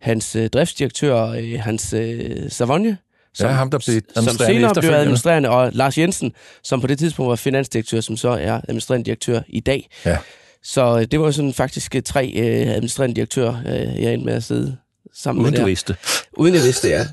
[0.00, 2.96] hans øh, driftsdirektør, øh, Hans øh, Savonje,
[3.36, 6.98] som, Ja, ham, der blev som senere blev administrerende, og Lars Jensen, som på det
[6.98, 9.88] tidspunkt var finansdirektør, som så er administrerende direktør i dag.
[10.04, 10.18] Ja.
[10.62, 14.34] Så øh, det var sådan faktisk øh, tre øh, administrerende direktører, øh, jeg endte med
[14.34, 14.76] at sidde
[15.14, 15.66] sammen Uden med du der.
[15.66, 15.96] vidste.
[16.36, 17.06] Uden jeg vidste, ja.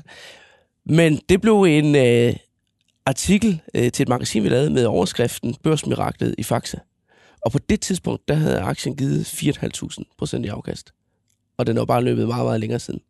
[0.86, 2.34] Men det blev en øh,
[3.06, 6.80] artikel øh, til et magasin, vi lavede med overskriften Børsmiraklet i Faxe.
[7.44, 10.92] Og på det tidspunkt, der havde aktien givet 4.500 procent i afkast.
[11.58, 13.00] Og den var bare løbet meget, meget længere siden.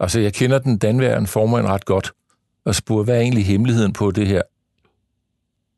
[0.00, 2.12] Altså, jeg kender den danværende formand ret godt,
[2.64, 4.42] og spurgte, hvad er egentlig hemmeligheden på det her?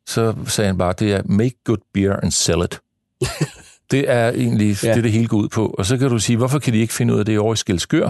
[0.06, 2.80] Så sagde han bare, det er make good beer and sell it.
[3.90, 4.94] det er egentlig Ja.
[4.94, 5.66] det, det hele går ud på.
[5.78, 7.56] Og så kan du sige, hvorfor kan de ikke finde ud af det over i
[7.56, 8.06] Skelskør?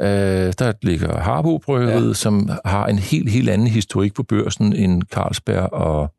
[0.00, 2.14] Øh, der ligger Harbo Bryggeriet, ja.
[2.14, 6.14] som har en helt, helt anden historik på børsen end Carlsberg og,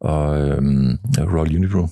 [0.00, 1.88] og øhm, Royal Unibrew.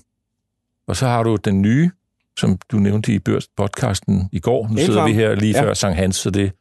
[0.86, 1.90] Og så har du den nye,
[2.38, 4.68] som du nævnte i børspodcasten i går.
[4.70, 5.62] Nu sidder vi her lige Ja.
[5.62, 6.53] før Sankt Hans, så det,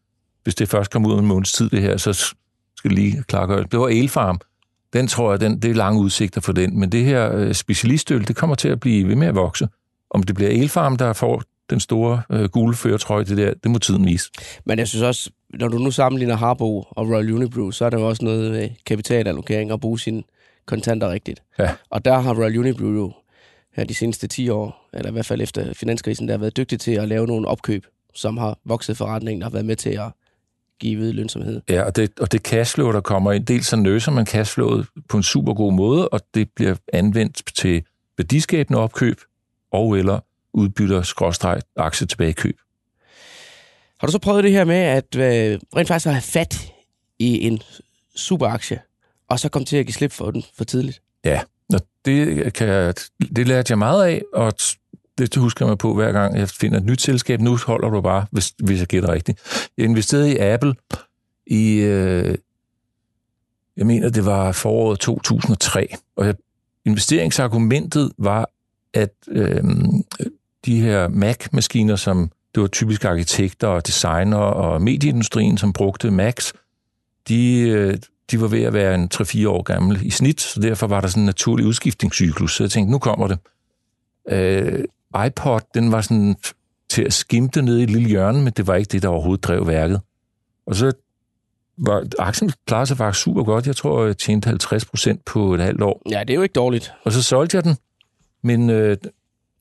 [0.43, 2.13] hvis det først kommer ud om en måneds tid, det her, så
[2.77, 3.71] skal det lige klargøre det.
[3.71, 4.39] Det var Elfarm.
[4.93, 6.79] Den tror jeg, den, det er lange udsigter for den.
[6.79, 9.67] Men det her øh, specialistøl, det kommer til at blive ved med at vokse.
[10.09, 13.77] Om det bliver Elfarm, der får den store øh, gule føretrøje, det der, det må
[13.79, 14.29] tiden vise.
[14.65, 17.99] Men jeg synes også, når du nu sammenligner Harbo og Royal Unibrew, så er der
[17.99, 20.23] jo også noget med kapitalallokering og bruge sine
[20.65, 21.43] kontanter rigtigt.
[21.59, 21.69] Ja.
[21.89, 23.13] Og der har Royal Unibrew jo
[23.75, 26.79] her de seneste 10 år, eller i hvert fald efter finanskrisen, der har været dygtig
[26.79, 30.11] til at lave nogle opkøb, som har vokset forretningen og har været med til at
[30.79, 31.61] give lønsomhed.
[31.69, 35.17] Ja, og det, og det cashflow, der kommer ind, dels så nøser man cashflowet på
[35.17, 37.83] en super god måde, og det bliver anvendt til
[38.17, 39.21] værdiskabende opkøb
[39.71, 40.19] og eller
[40.53, 42.57] udbytter skråstreg aktie tilbagekøb.
[43.99, 46.73] Har du så prøvet det her med, at øh, rent faktisk at have fat
[47.19, 47.61] i en
[48.15, 48.79] superaktie,
[49.29, 51.01] og så komme til at give slip for den for tidligt?
[51.25, 51.41] Ja,
[51.73, 52.93] og det, kan jeg,
[53.35, 54.53] det lærte jeg meget af, og
[55.17, 57.41] det husker jeg mig på hver gang, jeg finder et nyt selskab.
[57.41, 59.69] Nu holder du bare, hvis, hvis jeg gætter rigtigt.
[59.77, 60.75] Jeg investerede i Apple
[61.47, 62.37] i, øh,
[63.77, 66.35] jeg mener, det var foråret 2003, og jeg,
[66.85, 68.49] investeringsargumentet var,
[68.93, 69.63] at øh,
[70.65, 76.53] de her Mac-maskiner, som det var typisk arkitekter og designer og medieindustrien, som brugte Macs,
[77.27, 77.97] de, øh,
[78.31, 81.07] de var ved at være en 3-4 år gammel i snit, så derfor var der
[81.07, 82.55] sådan en naturlig udskiftningscyklus.
[82.55, 83.37] Så jeg tænkte, nu kommer det.
[84.29, 84.83] Øh,
[85.27, 86.35] iPod, den var sådan
[86.89, 89.43] til at skimte ned i et lille hjørne, men det var ikke det, der overhovedet
[89.43, 90.01] drev værket.
[90.67, 90.91] Og så
[91.77, 93.67] var aktien klarede sig faktisk super godt.
[93.67, 96.01] Jeg tror, jeg tjente 50 procent på et halvt år.
[96.09, 96.93] Ja, det er jo ikke dårligt.
[97.03, 97.77] Og så solgte jeg den,
[98.43, 98.97] men øh,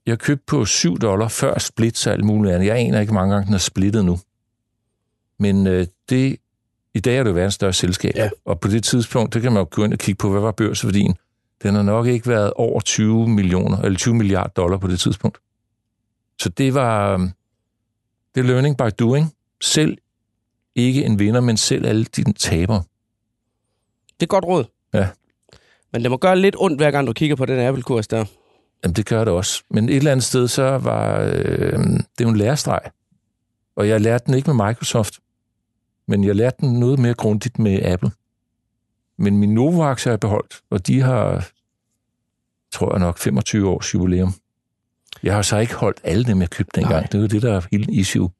[0.06, 2.66] jeg købte på 7 dollar før split og alt muligt andet.
[2.66, 4.18] Jeg aner ikke, hvor mange gange den er splittet nu.
[5.38, 6.36] Men øh, det,
[6.94, 8.12] i dag er det jo verdens største selskab.
[8.16, 8.30] Ja.
[8.44, 10.52] Og på det tidspunkt, det kan man jo gå ind og kigge på, hvad var
[10.52, 11.14] børsværdien.
[11.62, 15.38] Den har nok ikke været over 20 millioner, eller 20 milliarder dollar på det tidspunkt.
[16.40, 17.20] Så det var, øh,
[18.34, 19.34] det er learning by doing.
[19.60, 19.98] Selv
[20.74, 22.82] ikke en vinder, men selv alle dine tabere.
[24.20, 24.64] Det er godt råd.
[24.94, 25.08] Ja.
[25.92, 28.24] Men det må gøre lidt ondt, hver gang du kigger på den Apple-kurs der.
[28.84, 29.62] Jamen, det gør det også.
[29.70, 31.78] Men et eller andet sted, så var øh,
[32.18, 32.80] det jo en lærestreg.
[33.76, 35.18] Og jeg lærte den ikke med Microsoft,
[36.08, 38.10] men jeg lærte den noget mere grundigt med Apple.
[39.16, 41.48] Men min Novo-aktier er beholdt, og de har,
[42.72, 44.34] tror jeg nok, 25 års jubilæum.
[45.22, 47.00] Jeg har så ikke holdt alle dem, jeg købte dengang.
[47.00, 47.06] Nej.
[47.06, 48.30] Det er jo det, der er hele issue.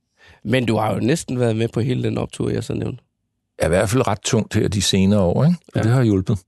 [0.45, 3.03] Men du har jo næsten været med på hele den optur, jeg så nævnte.
[3.59, 5.57] Er i hvert fald ret tungt her de senere år, ikke?
[5.67, 5.83] Og ja.
[5.83, 6.39] det har hjulpet.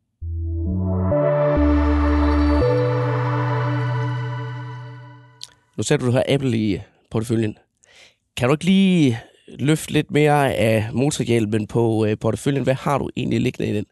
[5.76, 7.59] Nu sagde du, du har Apple i porteføljen.
[8.37, 12.63] Kan du ikke lige løfte lidt mere af motorhjelmen på øh, porteføljen?
[12.63, 13.85] Hvad har du egentlig liggende i den?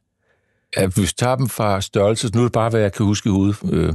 [0.77, 3.29] Ja, hvis vi tager dem fra størrelse, nu er det bare, hvad jeg kan huske
[3.29, 3.57] i hovedet.
[3.73, 3.93] Øh,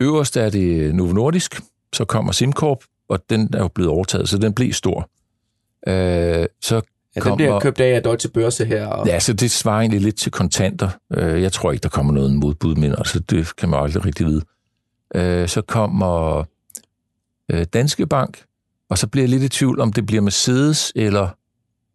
[0.00, 1.60] øverst er det Novo Nordisk,
[1.92, 5.10] så kommer SimCorp, og den er jo blevet overtaget, så den bliver stor.
[5.86, 6.80] Øh, så
[7.16, 8.86] Ja, kommer, den bliver købt af Deutsche Börse her.
[8.86, 9.06] Og...
[9.06, 10.88] Ja, så det svarer egentlig lidt til kontanter.
[11.12, 14.26] Øh, jeg tror ikke, der kommer noget modbud, men altså, det kan man aldrig rigtig
[14.26, 14.42] vide.
[15.14, 16.44] Øh, så kommer
[17.50, 18.42] øh, Danske Bank,
[18.90, 21.28] og så bliver jeg lidt i tvivl, om det bliver Mercedes eller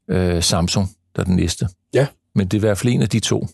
[0.07, 1.67] øh, Samsung, der er den næste.
[1.93, 2.07] Ja.
[2.35, 3.47] Men det er i hvert fald en af de to.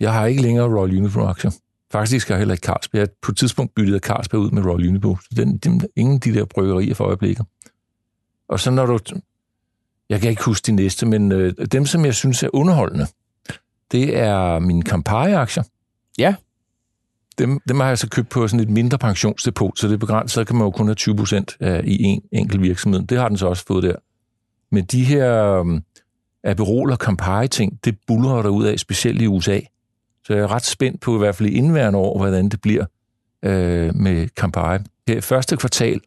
[0.00, 1.50] Jeg har ikke længere Royal Unibrew-aktier.
[1.92, 3.00] Faktisk har jeg heller ikke Carlsberg.
[3.00, 5.16] Jeg på et tidspunkt byttede Carlsberg ud med Royal Unibrew.
[5.16, 7.46] Så den, den, ingen af de der bryggerier for øjeblikket.
[8.48, 8.98] Og så når du...
[10.08, 13.06] Jeg kan ikke huske de næste, men øh, dem, som jeg synes er underholdende,
[13.92, 15.62] det er mine Campari-aktier.
[16.18, 16.34] Ja.
[17.38, 20.34] Dem, dem har jeg så købt på sådan et mindre pensionsdepot, så det er begrænset,
[20.34, 23.02] så kan man jo kun have 20 procent øh, i en enkelt virksomhed.
[23.02, 23.94] Det har den så også fået der.
[24.70, 25.82] Men de her um,
[26.44, 29.60] Aperol og Campari-ting, det buller der ud af, specielt i USA.
[30.24, 32.84] Så jeg er ret spændt på, i hvert fald i indværende år, hvordan det bliver
[33.42, 34.78] øh, med Campari.
[35.08, 36.00] Her første kvartal.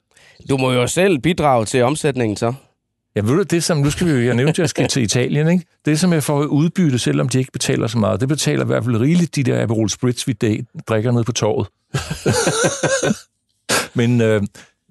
[0.49, 2.53] Du må jo selv bidrage til omsætningen så.
[3.15, 5.03] Ja, ved du, det som, nu skal vi jo, jeg nævnte, at jeg skal til
[5.03, 5.65] Italien, ikke?
[5.85, 8.83] Det som jeg får udbytte, selvom de ikke betaler så meget, det betaler i hvert
[8.83, 11.67] fald rigeligt de der Aperol Spritz, vi dag, drikker ned på torvet.
[13.99, 14.41] Men øh,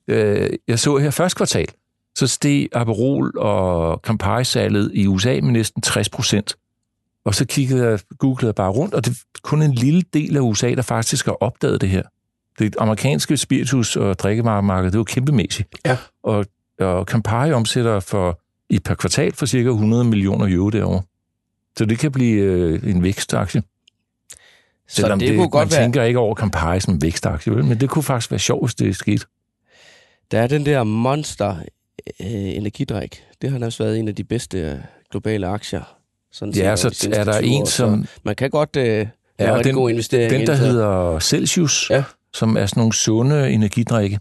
[0.09, 1.69] øh, jeg så her første kvartal,
[2.15, 6.57] så steg Aperol og Campari-salget i USA med næsten 60 procent.
[7.25, 10.37] Og så kiggede jeg, googlede jeg bare rundt, og det er kun en lille del
[10.37, 12.03] af USA, der faktisk har opdaget det her.
[12.59, 15.69] Det amerikanske spiritus- og drikkevaremarked, det var kæmpemæssigt.
[15.87, 15.97] Ja.
[16.23, 16.47] Og,
[16.81, 18.40] og Campari omsætter for,
[18.71, 21.03] i per kvartal for cirka 100 millioner euro derovre.
[21.79, 23.62] Så det kan blive øh, en vækstaktie.
[24.88, 25.83] Så det, det kunne man godt være...
[25.83, 29.27] tænker ikke over Campari som vækstaktie, men det kunne faktisk være sjovt, hvis det skete.
[30.31, 31.57] Der er den der Monster
[32.21, 33.23] øh, energidrik.
[33.43, 34.79] Det har også været en af de bedste øh,
[35.11, 35.97] globale aktier.
[36.33, 39.09] Sådan Ja, så de er der 20 en, år, som- Man kan godt øh, lave
[39.38, 40.31] Ja, en den- god investering.
[40.31, 42.05] Den, der indtil- hedder Celsius, Ja.
[42.35, 44.19] som er sådan nogle sunde energidrikke.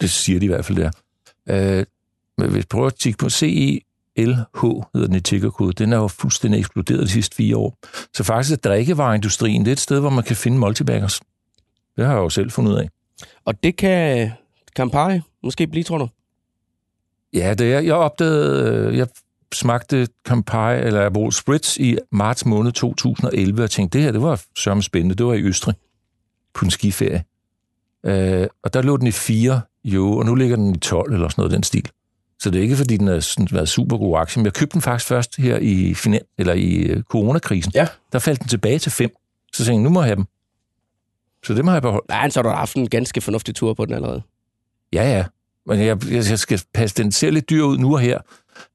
[0.00, 0.90] Det siger de i hvert fald der.
[1.50, 1.84] Øh,
[2.38, 3.82] men hvis vi prøver at kigge på CELH,
[4.94, 7.78] hedder den i tickerkode, den er jo fuldstændig eksploderet de sidste fire år.
[8.14, 11.20] Så faktisk er drikkevareindustrien, det er et sted, hvor man kan finde multibaggers.
[11.96, 12.88] Det har jeg jo selv fundet ud af.
[13.44, 14.30] Og det kan
[14.76, 16.08] Campari måske blive, tror du?
[17.32, 19.08] Ja, det er, jeg opdagede, øh, jeg
[19.54, 24.44] smagte Campari eller Aperol Spritz i marts måned 2011, og tænkte, det her, det var
[24.58, 25.14] sørme spændende.
[25.14, 25.74] Det var i Østrig
[26.54, 27.24] på en skiferie.
[28.06, 31.28] Øh, og der lå den i 4 jo, og nu ligger den i 12 eller
[31.28, 31.90] sådan noget den stil.
[32.40, 34.74] Så det er ikke, fordi den har sådan været super god aktie, men jeg købte
[34.74, 37.72] den faktisk først her i, finan- eller i øh, coronakrisen.
[37.74, 37.86] Ja.
[38.12, 39.16] Der faldt den tilbage til 5.
[39.52, 40.24] Så tænkte jeg, nu må jeg have dem.
[41.44, 42.06] Så det må jeg beholde.
[42.08, 44.22] Nej, så har du haft en ganske fornuftig tur på den allerede.
[44.92, 45.24] Ja, ja.
[45.66, 48.18] Men jeg, jeg, jeg skal passe, den ser lidt dyr ud nu og her,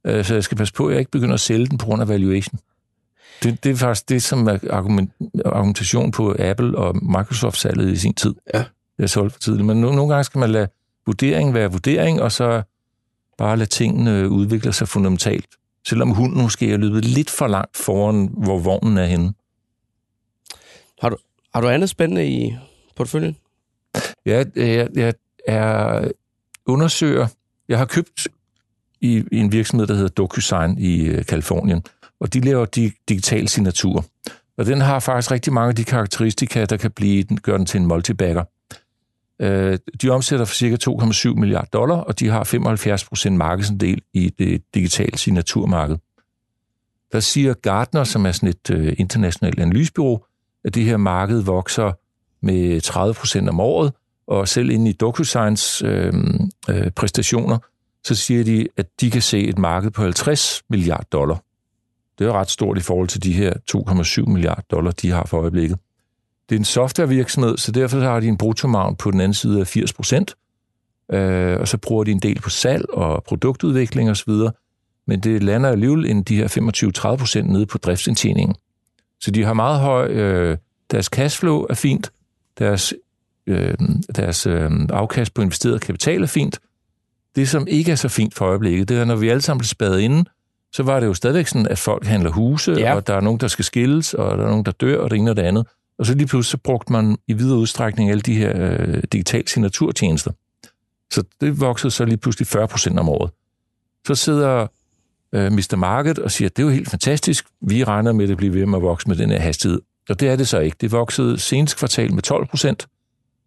[0.06, 2.02] øh, så jeg skal passe på, at jeg ikke begynder at sælge den på grund
[2.02, 2.60] af valuation.
[3.44, 5.12] Det, det er faktisk det, som er argument,
[5.46, 8.36] argumentation på Apple og Microsoft-salget i sin tid.
[8.54, 8.64] Ja.
[9.00, 9.66] Jeg solgte for tidligt.
[9.66, 10.68] Men no, nogle gange skal man lade
[11.08, 12.62] vurdering være vurdering, og så
[13.38, 15.48] bare lade tingene udvikle sig fundamentalt.
[15.88, 19.34] Selvom hunden måske er løbet lidt for langt foran, hvor vognen er henne.
[21.02, 21.18] Har du,
[21.54, 22.56] har du andet spændende i
[22.96, 23.38] porteføljen?
[24.26, 25.14] Jeg, jeg, jeg
[25.48, 26.08] er
[26.66, 27.28] undersøger.
[27.70, 28.28] Jeg har købt
[29.02, 31.84] i, i en virksomhed, der hedder DocuSign i øh, Kalifornien,
[32.20, 34.06] og de laver de, digital signatur.
[34.58, 37.66] Og den har faktisk rigtig mange af de karakteristika, der kan blive, den, gøre den
[37.66, 38.44] til en multibagger.
[39.42, 42.44] Øh, de omsætter for cirka 2,7 milliarder dollar, og de har
[43.28, 45.98] 75% markedsandel i det digitale signaturmarked.
[47.12, 50.26] Der siger Gartner, som er sådan et øh, internationalt analysebyrå,
[50.64, 51.92] at det her marked vokser
[52.42, 52.82] med
[53.46, 53.94] 30% om året,
[54.28, 56.14] og selv inde i DocuSigns øh,
[56.70, 57.58] øh, præstationer,
[58.04, 61.44] så siger de, at de kan se et marked på 50 milliarder dollar.
[62.20, 63.54] Det er ret stort i forhold til de her
[64.26, 65.78] 2,7 milliarder dollar, de har for øjeblikket.
[66.50, 69.68] Det er en softwarevirksomhed, så derfor har de en bruttomargin på den anden side af
[69.68, 70.36] 80 procent,
[71.12, 74.34] øh, og så bruger de en del på salg og produktudvikling osv.,
[75.10, 78.56] men det lander alligevel end de her 25-30 procent nede på driftsindtjeningen.
[79.22, 80.08] Så de har meget høj...
[80.08, 80.58] Øh,
[80.92, 82.12] deres cashflow er fint,
[82.58, 82.94] deres
[83.48, 83.74] øh,
[84.16, 86.60] deres øh, afkast på investeret kapital er fint.
[87.36, 89.68] Det, som ikke er så fint for øjeblikket, det er, når vi alle sammen bliver
[89.68, 90.26] spadet inde,
[90.72, 92.96] så var det jo stadigvæk sådan, at folk handler huse, ja.
[92.96, 95.18] og der er nogen, der skal skilles, og der er nogen, der dør, og det
[95.18, 95.68] ene og det andet.
[96.00, 99.48] Og så lige pludselig så brugte man i videre udstrækning alle de her øh, digitale
[99.48, 100.32] signaturtjenester.
[101.14, 103.32] Så det voksede så lige pludselig 40 procent om året.
[104.08, 104.68] Så sidder
[105.34, 105.76] øh, Mr.
[105.76, 107.46] Market og siger, at det er jo helt fantastisk.
[107.62, 109.82] Vi regner med, at det bliver ved med at vokse med den her hastighed.
[110.10, 110.78] Og det er det så ikke.
[110.82, 112.88] Det voksede senest kvartal med 12 procent,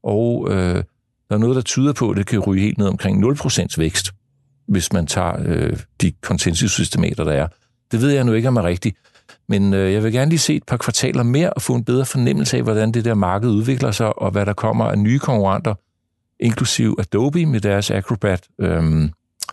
[0.02, 0.84] og øh,
[1.28, 3.78] der er noget, der tyder på, at det kan ryge helt ned omkring 0 procents
[3.78, 4.10] vækst.
[4.68, 7.48] hvis man tager øh, de konsensussystemer, der er.
[7.92, 8.96] Det ved jeg nu ikke, om er rigtigt.
[9.50, 12.06] Men øh, jeg vil gerne lige se et par kvartaler mere og få en bedre
[12.06, 15.74] fornemmelse af, hvordan det der marked udvikler sig, og hvad der kommer af nye konkurrenter,
[16.40, 19.02] inklusiv Adobe med deres Acrobat øh,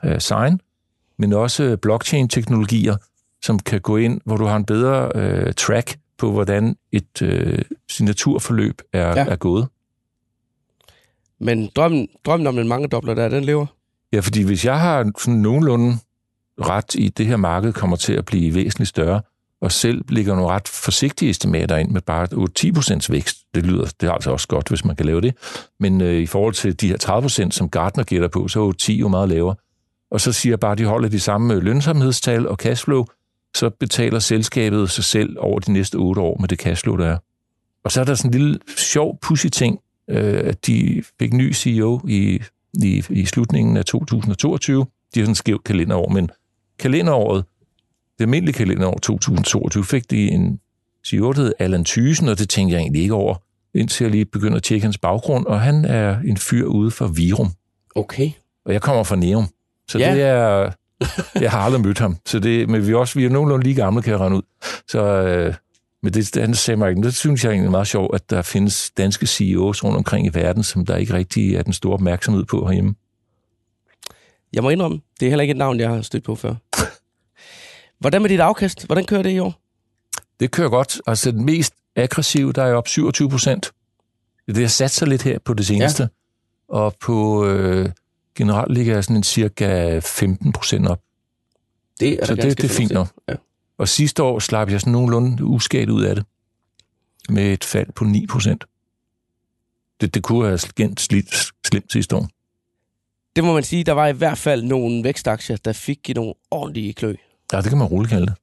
[0.03, 0.61] øh, Sign,
[1.17, 2.95] men også blockchain-teknologier,
[3.41, 7.61] som kan gå ind, hvor du har en bedre øh, track på, hvordan et øh,
[7.89, 9.25] signaturforløb er, ja.
[9.25, 9.67] er gået.
[11.39, 13.65] Men drømmen, drømmen om en mange dobler der, den lever?
[14.13, 15.97] Ja, fordi hvis jeg har sådan nogenlunde
[16.61, 19.21] ret i, det her marked kommer til at blive væsentligt større,
[19.61, 22.27] og selv ligger nogle ret forsigtige estimater ind med bare
[23.05, 23.37] 8-10% vækst.
[23.55, 25.35] Det lyder det er altså også godt, hvis man kan lave det.
[25.79, 28.99] Men øh, i forhold til de her 30%, som Gartner gætter på, så er 10
[28.99, 29.55] jo meget lavere.
[30.11, 33.05] Og så siger jeg bare, at de holder de samme øh, lønsomhedstal og cashflow,
[33.55, 37.17] så betaler selskabet sig selv over de næste 8 år med det cashflow, der er.
[37.83, 41.53] Og så er der sådan en lille sjov, pussy ting, øh, at de fik ny
[41.53, 42.41] CEO i,
[42.83, 44.85] i, i slutningen af 2022.
[45.13, 46.29] De har sådan en skæv kalenderår, men
[46.79, 47.45] kalenderåret
[48.17, 50.59] det almindelige kalenderår 2022 fik de en
[51.07, 53.35] CEO, der Allan Thysen, og det tænkte jeg egentlig ikke over,
[53.73, 57.09] indtil jeg lige begynder at tjekke hans baggrund, og han er en fyr ude fra
[57.13, 57.51] Virum.
[57.95, 58.31] Okay.
[58.65, 59.47] Og jeg kommer fra Neum.
[59.89, 60.13] Så ja.
[60.13, 60.71] det er...
[61.41, 62.17] Jeg har aldrig mødt ham.
[62.25, 64.41] Så det, men vi er også vi er nogenlunde lige gamle, kan jeg rende ud.
[64.87, 65.53] Så øh,
[66.03, 66.95] men det, det sagde mig.
[66.95, 70.29] Det synes jeg egentlig er meget sjovt, at der findes danske CEOs rundt omkring i
[70.33, 72.95] verden, som der ikke rigtig er den store opmærksomhed på herhjemme.
[74.53, 76.55] Jeg må indrømme, det er heller ikke et navn, jeg har stødt på før.
[77.99, 78.85] Hvordan med dit afkast?
[78.85, 79.61] Hvordan kører det i år?
[80.39, 81.01] Det kører godt.
[81.07, 83.71] Altså den mest aggressive, der er op 27 procent.
[84.47, 86.03] Det har sat sig lidt her på det seneste.
[86.03, 86.07] Ja.
[86.75, 87.89] Og på øh,
[88.35, 91.01] generelt ligger jeg sådan en cirka 15 procent op.
[91.99, 93.07] Det er Så det, det er fint nok.
[93.29, 93.35] Ja.
[93.77, 96.25] Og sidste år slap jeg sådan nogenlunde uskadt ud af det.
[97.29, 98.63] Med et fald på 9 procent.
[100.01, 102.27] Det, det kunne have gent slidt slemt sidste år.
[103.35, 106.93] Det må man sige, der var i hvert fald nogle vækstaktier, der fik nogle ordentlige
[106.93, 107.15] klø.
[107.53, 108.35] Ja, det kan man roligt kalde det.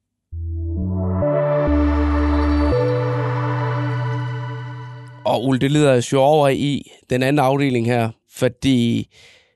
[5.25, 9.09] Og Ole, det leder os jo over i den anden afdeling her, fordi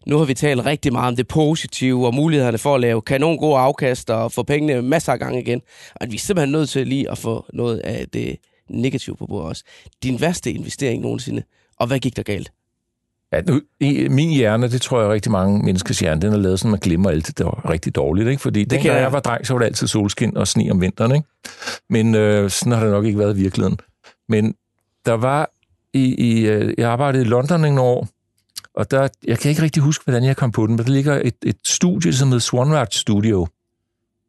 [0.08, 3.38] nu har vi talt rigtig meget om det positive og mulighederne for at lave kanon
[3.38, 5.62] gode afkast og få pengene masser af gange igen.
[5.96, 8.38] Og at vi er simpelthen nødt til lige at få noget af det
[8.70, 9.64] negative på bordet også.
[10.04, 11.44] Din værste investering nogensinde,
[11.80, 12.52] og hvad gik der galt?
[13.34, 16.60] Ja, nu, i min hjerne, det tror jeg rigtig mange menneskers hjerne, den er lavet
[16.60, 18.30] sådan, man glemmer alt det var rigtig dårligt.
[18.30, 18.42] Ikke?
[18.42, 19.02] Fordi det dengang jeg...
[19.02, 21.16] jeg var dreng, så var det altid solskin og sne om vinteren.
[21.16, 21.28] Ikke?
[21.90, 23.80] Men øh, sådan har det nok ikke været i virkeligheden.
[24.30, 24.56] Men
[25.06, 25.50] der var
[25.94, 28.08] i, i øh, jeg arbejdede i London nogle år,
[28.74, 31.22] og der, jeg kan ikke rigtig huske, hvordan jeg kom på den, men der ligger
[31.24, 33.48] et, et studie, som hedder Swanrad Studio.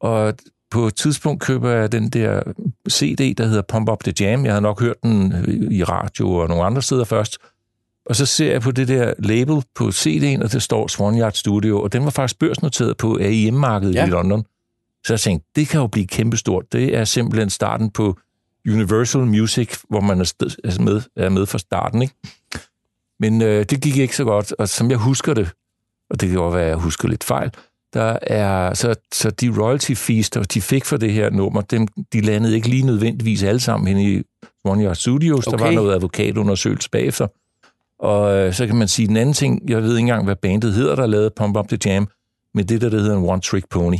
[0.00, 0.34] Og
[0.70, 2.42] på et tidspunkt køber jeg den der
[2.90, 4.44] CD, der hedder Pump Up The Jam.
[4.44, 5.34] Jeg havde nok hørt den
[5.70, 7.38] i radio og nogle andre steder først.
[8.10, 11.82] Og så ser jeg på det der label på CD'en, og der står Swan Studio,
[11.82, 14.06] og den var faktisk børsnoteret på AIM-markedet ja.
[14.06, 14.44] i London.
[15.06, 16.72] Så jeg tænkte, det kan jo blive kæmpestort.
[16.72, 18.18] Det er simpelthen starten på
[18.68, 22.02] Universal Music, hvor man er med, er med fra starten.
[22.02, 22.14] Ikke?
[23.20, 25.50] Men øh, det gik ikke så godt, og som jeg husker det,
[26.10, 27.50] og det kan godt være, at jeg husker lidt fejl,
[27.94, 31.86] der er, så, så de royalty fees, der de fik for det her nummer, dem,
[32.12, 34.22] de landede ikke lige nødvendigvis alle sammen hen i
[34.64, 35.46] One Yard Studios.
[35.46, 35.58] Okay.
[35.58, 37.26] Der var noget advokatundersøgelse bagefter.
[38.00, 40.74] Og øh, så kan man sige den anden ting, jeg ved ikke engang, hvad bandet
[40.74, 42.08] hedder, der lavede Pump Up The Jam,
[42.54, 43.98] men det der, der hedder en One Trick Pony.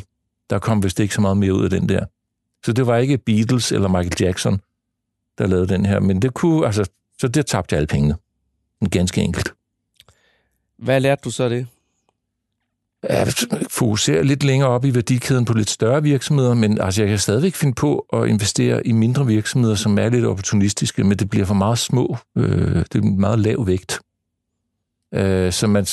[0.51, 2.05] Der kom vist ikke så meget mere ud af den der.
[2.65, 4.61] Så det var ikke Beatles eller Michael Jackson,
[5.39, 8.17] der lavede den her, men det kunne, altså, så det tabte jeg alle pengene.
[8.91, 9.53] Ganske enkelt.
[10.79, 11.67] Hvad lærte du så af det?
[13.09, 13.25] Ja,
[13.71, 17.55] fokusere lidt længere op i værdikæden på lidt større virksomheder, men altså, jeg kan stadigvæk
[17.55, 21.55] finde på at investere i mindre virksomheder, som er lidt opportunistiske, men det bliver for
[21.55, 22.17] meget små.
[22.37, 24.01] Øh, det er meget lav vægt.
[25.15, 25.87] Øh, så man,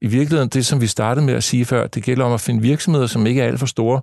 [0.00, 2.62] i virkeligheden, det som vi startede med at sige før, det gælder om at finde
[2.62, 4.00] virksomheder, som ikke er alt for store,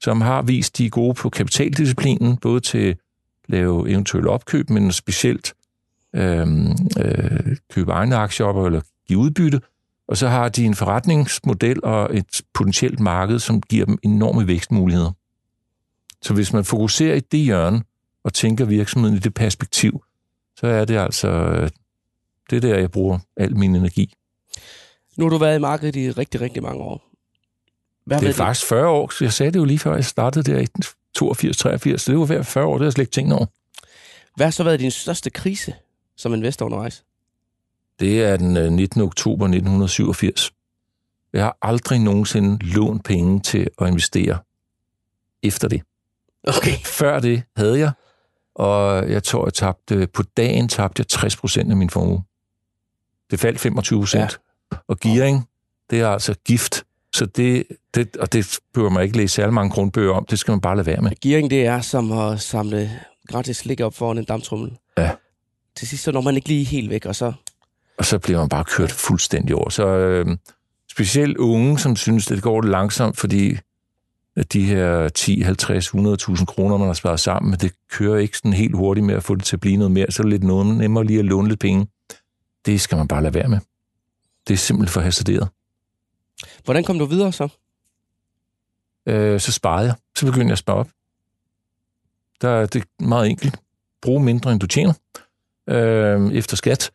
[0.00, 2.96] som har vist, de er gode på kapitaldisciplinen, både til at
[3.48, 5.54] lave eventuelle opkøb, men specielt
[6.14, 6.46] øh,
[7.00, 9.60] øh, købe egne aktier eller give udbytte,
[10.08, 15.12] og så har de en forretningsmodel og et potentielt marked, som giver dem enorme vækstmuligheder.
[16.22, 17.82] Så hvis man fokuserer i det hjørne
[18.24, 20.04] og tænker virksomheden i det perspektiv,
[20.56, 21.60] så er det altså
[22.50, 24.14] det der, jeg bruger al min energi.
[25.16, 27.04] Nu har du været i markedet i rigtig, rigtig mange år.
[28.06, 30.52] Hvad det er faktisk 40 år, så jeg sagde det jo lige før, jeg startede
[30.52, 30.66] der i
[31.18, 33.46] 82-83, så det var hver 40 år, det har jeg slet ikke tænkt over.
[34.36, 35.74] Hvad har så været din største krise
[36.16, 37.04] som investor undervejs?
[38.00, 39.00] Det er den 19.
[39.00, 40.52] Øh, oktober 1987.
[41.32, 44.38] Jeg har aldrig nogensinde lånt penge til at investere
[45.42, 45.82] efter det.
[46.44, 46.76] Okay.
[46.84, 47.92] Før det havde jeg,
[48.54, 52.22] og jeg tror, jeg tabte, på dagen tabte jeg 60 procent af min formue.
[53.30, 54.40] Det faldt 25 procent.
[54.72, 54.76] Ja.
[54.88, 55.48] Og gearing,
[55.90, 56.84] det er altså gift
[57.14, 60.26] Så det, det, og det behøver man ikke læse særlig mange grundbøger om.
[60.30, 61.10] Det skal man bare lade være med.
[61.22, 64.76] Gearing, det er som at samle gratis slik op foran en damptrummel.
[64.98, 65.10] Ja.
[65.76, 67.32] Til sidst så når man ikke lige helt væk, og så...
[67.98, 69.70] Og så bliver man bare kørt fuldstændig over.
[69.70, 70.36] Så øh,
[70.90, 73.58] specielt unge, som synes, at det går langsomt, fordi
[74.36, 78.52] at de her 10, 50, 100.000 kroner, man har sparet sammen, det kører ikke sådan
[78.52, 80.10] helt hurtigt med at få det til at blive noget mere.
[80.10, 81.88] Så er det lidt noget nemmere lige at låne lidt penge.
[82.66, 83.58] Det skal man bare lade være med.
[84.48, 85.48] Det er simpelthen for hasarderet.
[86.64, 87.48] Hvordan kom du videre så?
[89.06, 89.94] Øh, så sparede jeg.
[90.16, 90.88] Så begyndte jeg at spare op.
[92.40, 93.60] Der, det er meget enkelt.
[94.02, 94.92] Brug mindre, end du tjener
[95.68, 96.90] øh, efter skat.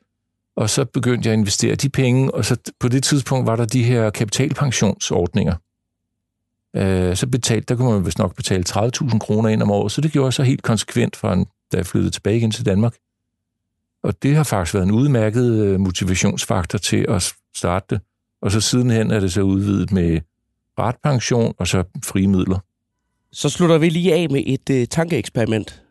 [0.56, 3.66] Og så begyndte jeg at investere de penge, og så på det tidspunkt var der
[3.66, 5.56] de her kapitalpensionsordninger.
[6.76, 10.02] Øh, så betalte, der kunne man vist nok betale 30.000 kroner ind om året, så
[10.02, 12.96] det gjorde jeg så helt konsekvent, fra en, da jeg flyttede tilbage igen til Danmark.
[14.04, 18.02] Og det har faktisk været en udmærket øh, motivationsfaktor til at starte det.
[18.42, 20.22] Og så sidenhen er det så udvidet med
[20.80, 22.60] retpension og så frie midler.
[23.32, 25.82] Så slutter vi lige af med et uh, tankeeksperiment.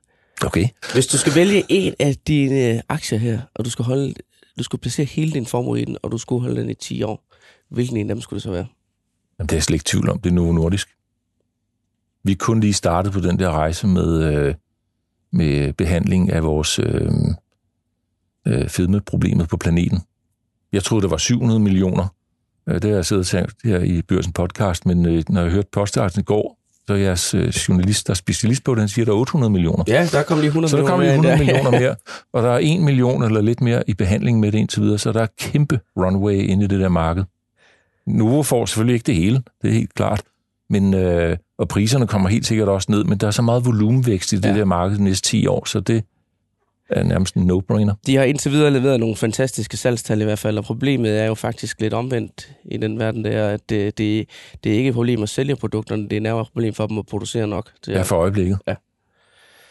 [0.44, 0.68] Okay.
[0.92, 4.14] Hvis du skal vælge en af dine uh, aktier her, og du skal, holde,
[4.58, 7.02] du skulle placere hele din formue i den, og du skulle holde den i 10
[7.02, 7.28] år,
[7.68, 8.66] hvilken en af dem skulle det så være?
[9.38, 10.20] Jamen, det er jeg slet ikke tvivl om.
[10.20, 10.88] Det er Novo Nordisk.
[12.24, 14.54] Vi er kun lige startet på den der rejse med, øh,
[15.32, 17.12] med behandling af vores øh,
[18.46, 19.98] øh, fedmeproblemet på planeten.
[20.72, 22.08] Jeg troede, der var 700 millioner.
[22.68, 25.68] Øh, det har jeg siddet og her i Børsen podcast, men øh, når jeg hørte
[25.72, 29.12] podcasten i går, så jeres øh, journalist, der er specialist på det, han siger, der
[29.12, 29.84] er 800 millioner.
[29.88, 31.94] Ja, der kom lige 100 så der kom lige 100 millioner mere,
[32.32, 35.12] og der er 1 million eller lidt mere i behandling med det indtil videre, så
[35.12, 37.24] der er kæmpe runway inde i det der marked.
[38.06, 40.22] Novo får selvfølgelig ikke det hele, det er helt klart,
[40.70, 44.32] men, øh, og priserne kommer helt sikkert også ned, men der er så meget volumenvækst
[44.32, 44.58] i det ja.
[44.58, 46.04] der marked de næste 10 år, så det
[46.96, 47.94] er nærmest en no-brainer.
[48.06, 51.34] De har indtil videre leveret nogle fantastiske salgstal i hvert fald, og problemet er jo
[51.34, 54.28] faktisk lidt omvendt i den verden, der, at det, det,
[54.64, 56.98] det er ikke et problem at sælge produkterne, det er nærmere et problem for dem
[56.98, 57.70] at producere nok.
[57.88, 58.58] Er, ja, for øjeblikket.
[58.68, 58.74] Ja.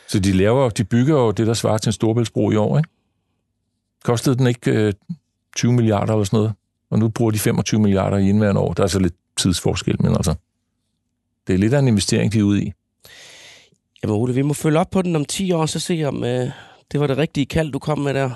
[0.07, 2.89] Så de, laver, de bygger jo det, der svarer til en storbæltsbro i år, ikke?
[4.03, 4.93] Kostede den ikke øh,
[5.55, 6.53] 20 milliarder eller sådan noget?
[6.89, 8.73] Og nu bruger de 25 milliarder i indværende år.
[8.73, 10.35] Der er så lidt tidsforskel, men altså,
[11.47, 12.71] det er lidt af en investering, de er ude i.
[14.03, 16.49] Jamen Ole, vi må følge op på den om 10 år, så se om øh,
[16.91, 18.29] det var det rigtige kald, du kom med der.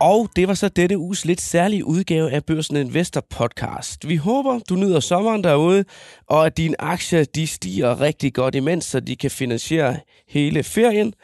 [0.00, 4.08] Og det var så dette uges lidt særlige udgave af Børsen Investor podcast.
[4.08, 5.84] Vi håber, du nyder sommeren derude,
[6.26, 9.96] og at dine aktier de stiger rigtig godt imens, så de kan finansiere
[10.28, 11.14] hele ferien.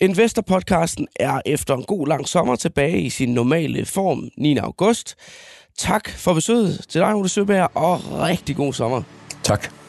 [0.00, 4.56] Investor-podcasten er efter en god lang sommer tilbage i sin normale form 9.
[4.56, 5.14] august.
[5.78, 9.02] Tak for besøget til dig, Ole Søberg, og rigtig god sommer.
[9.42, 9.85] Tak.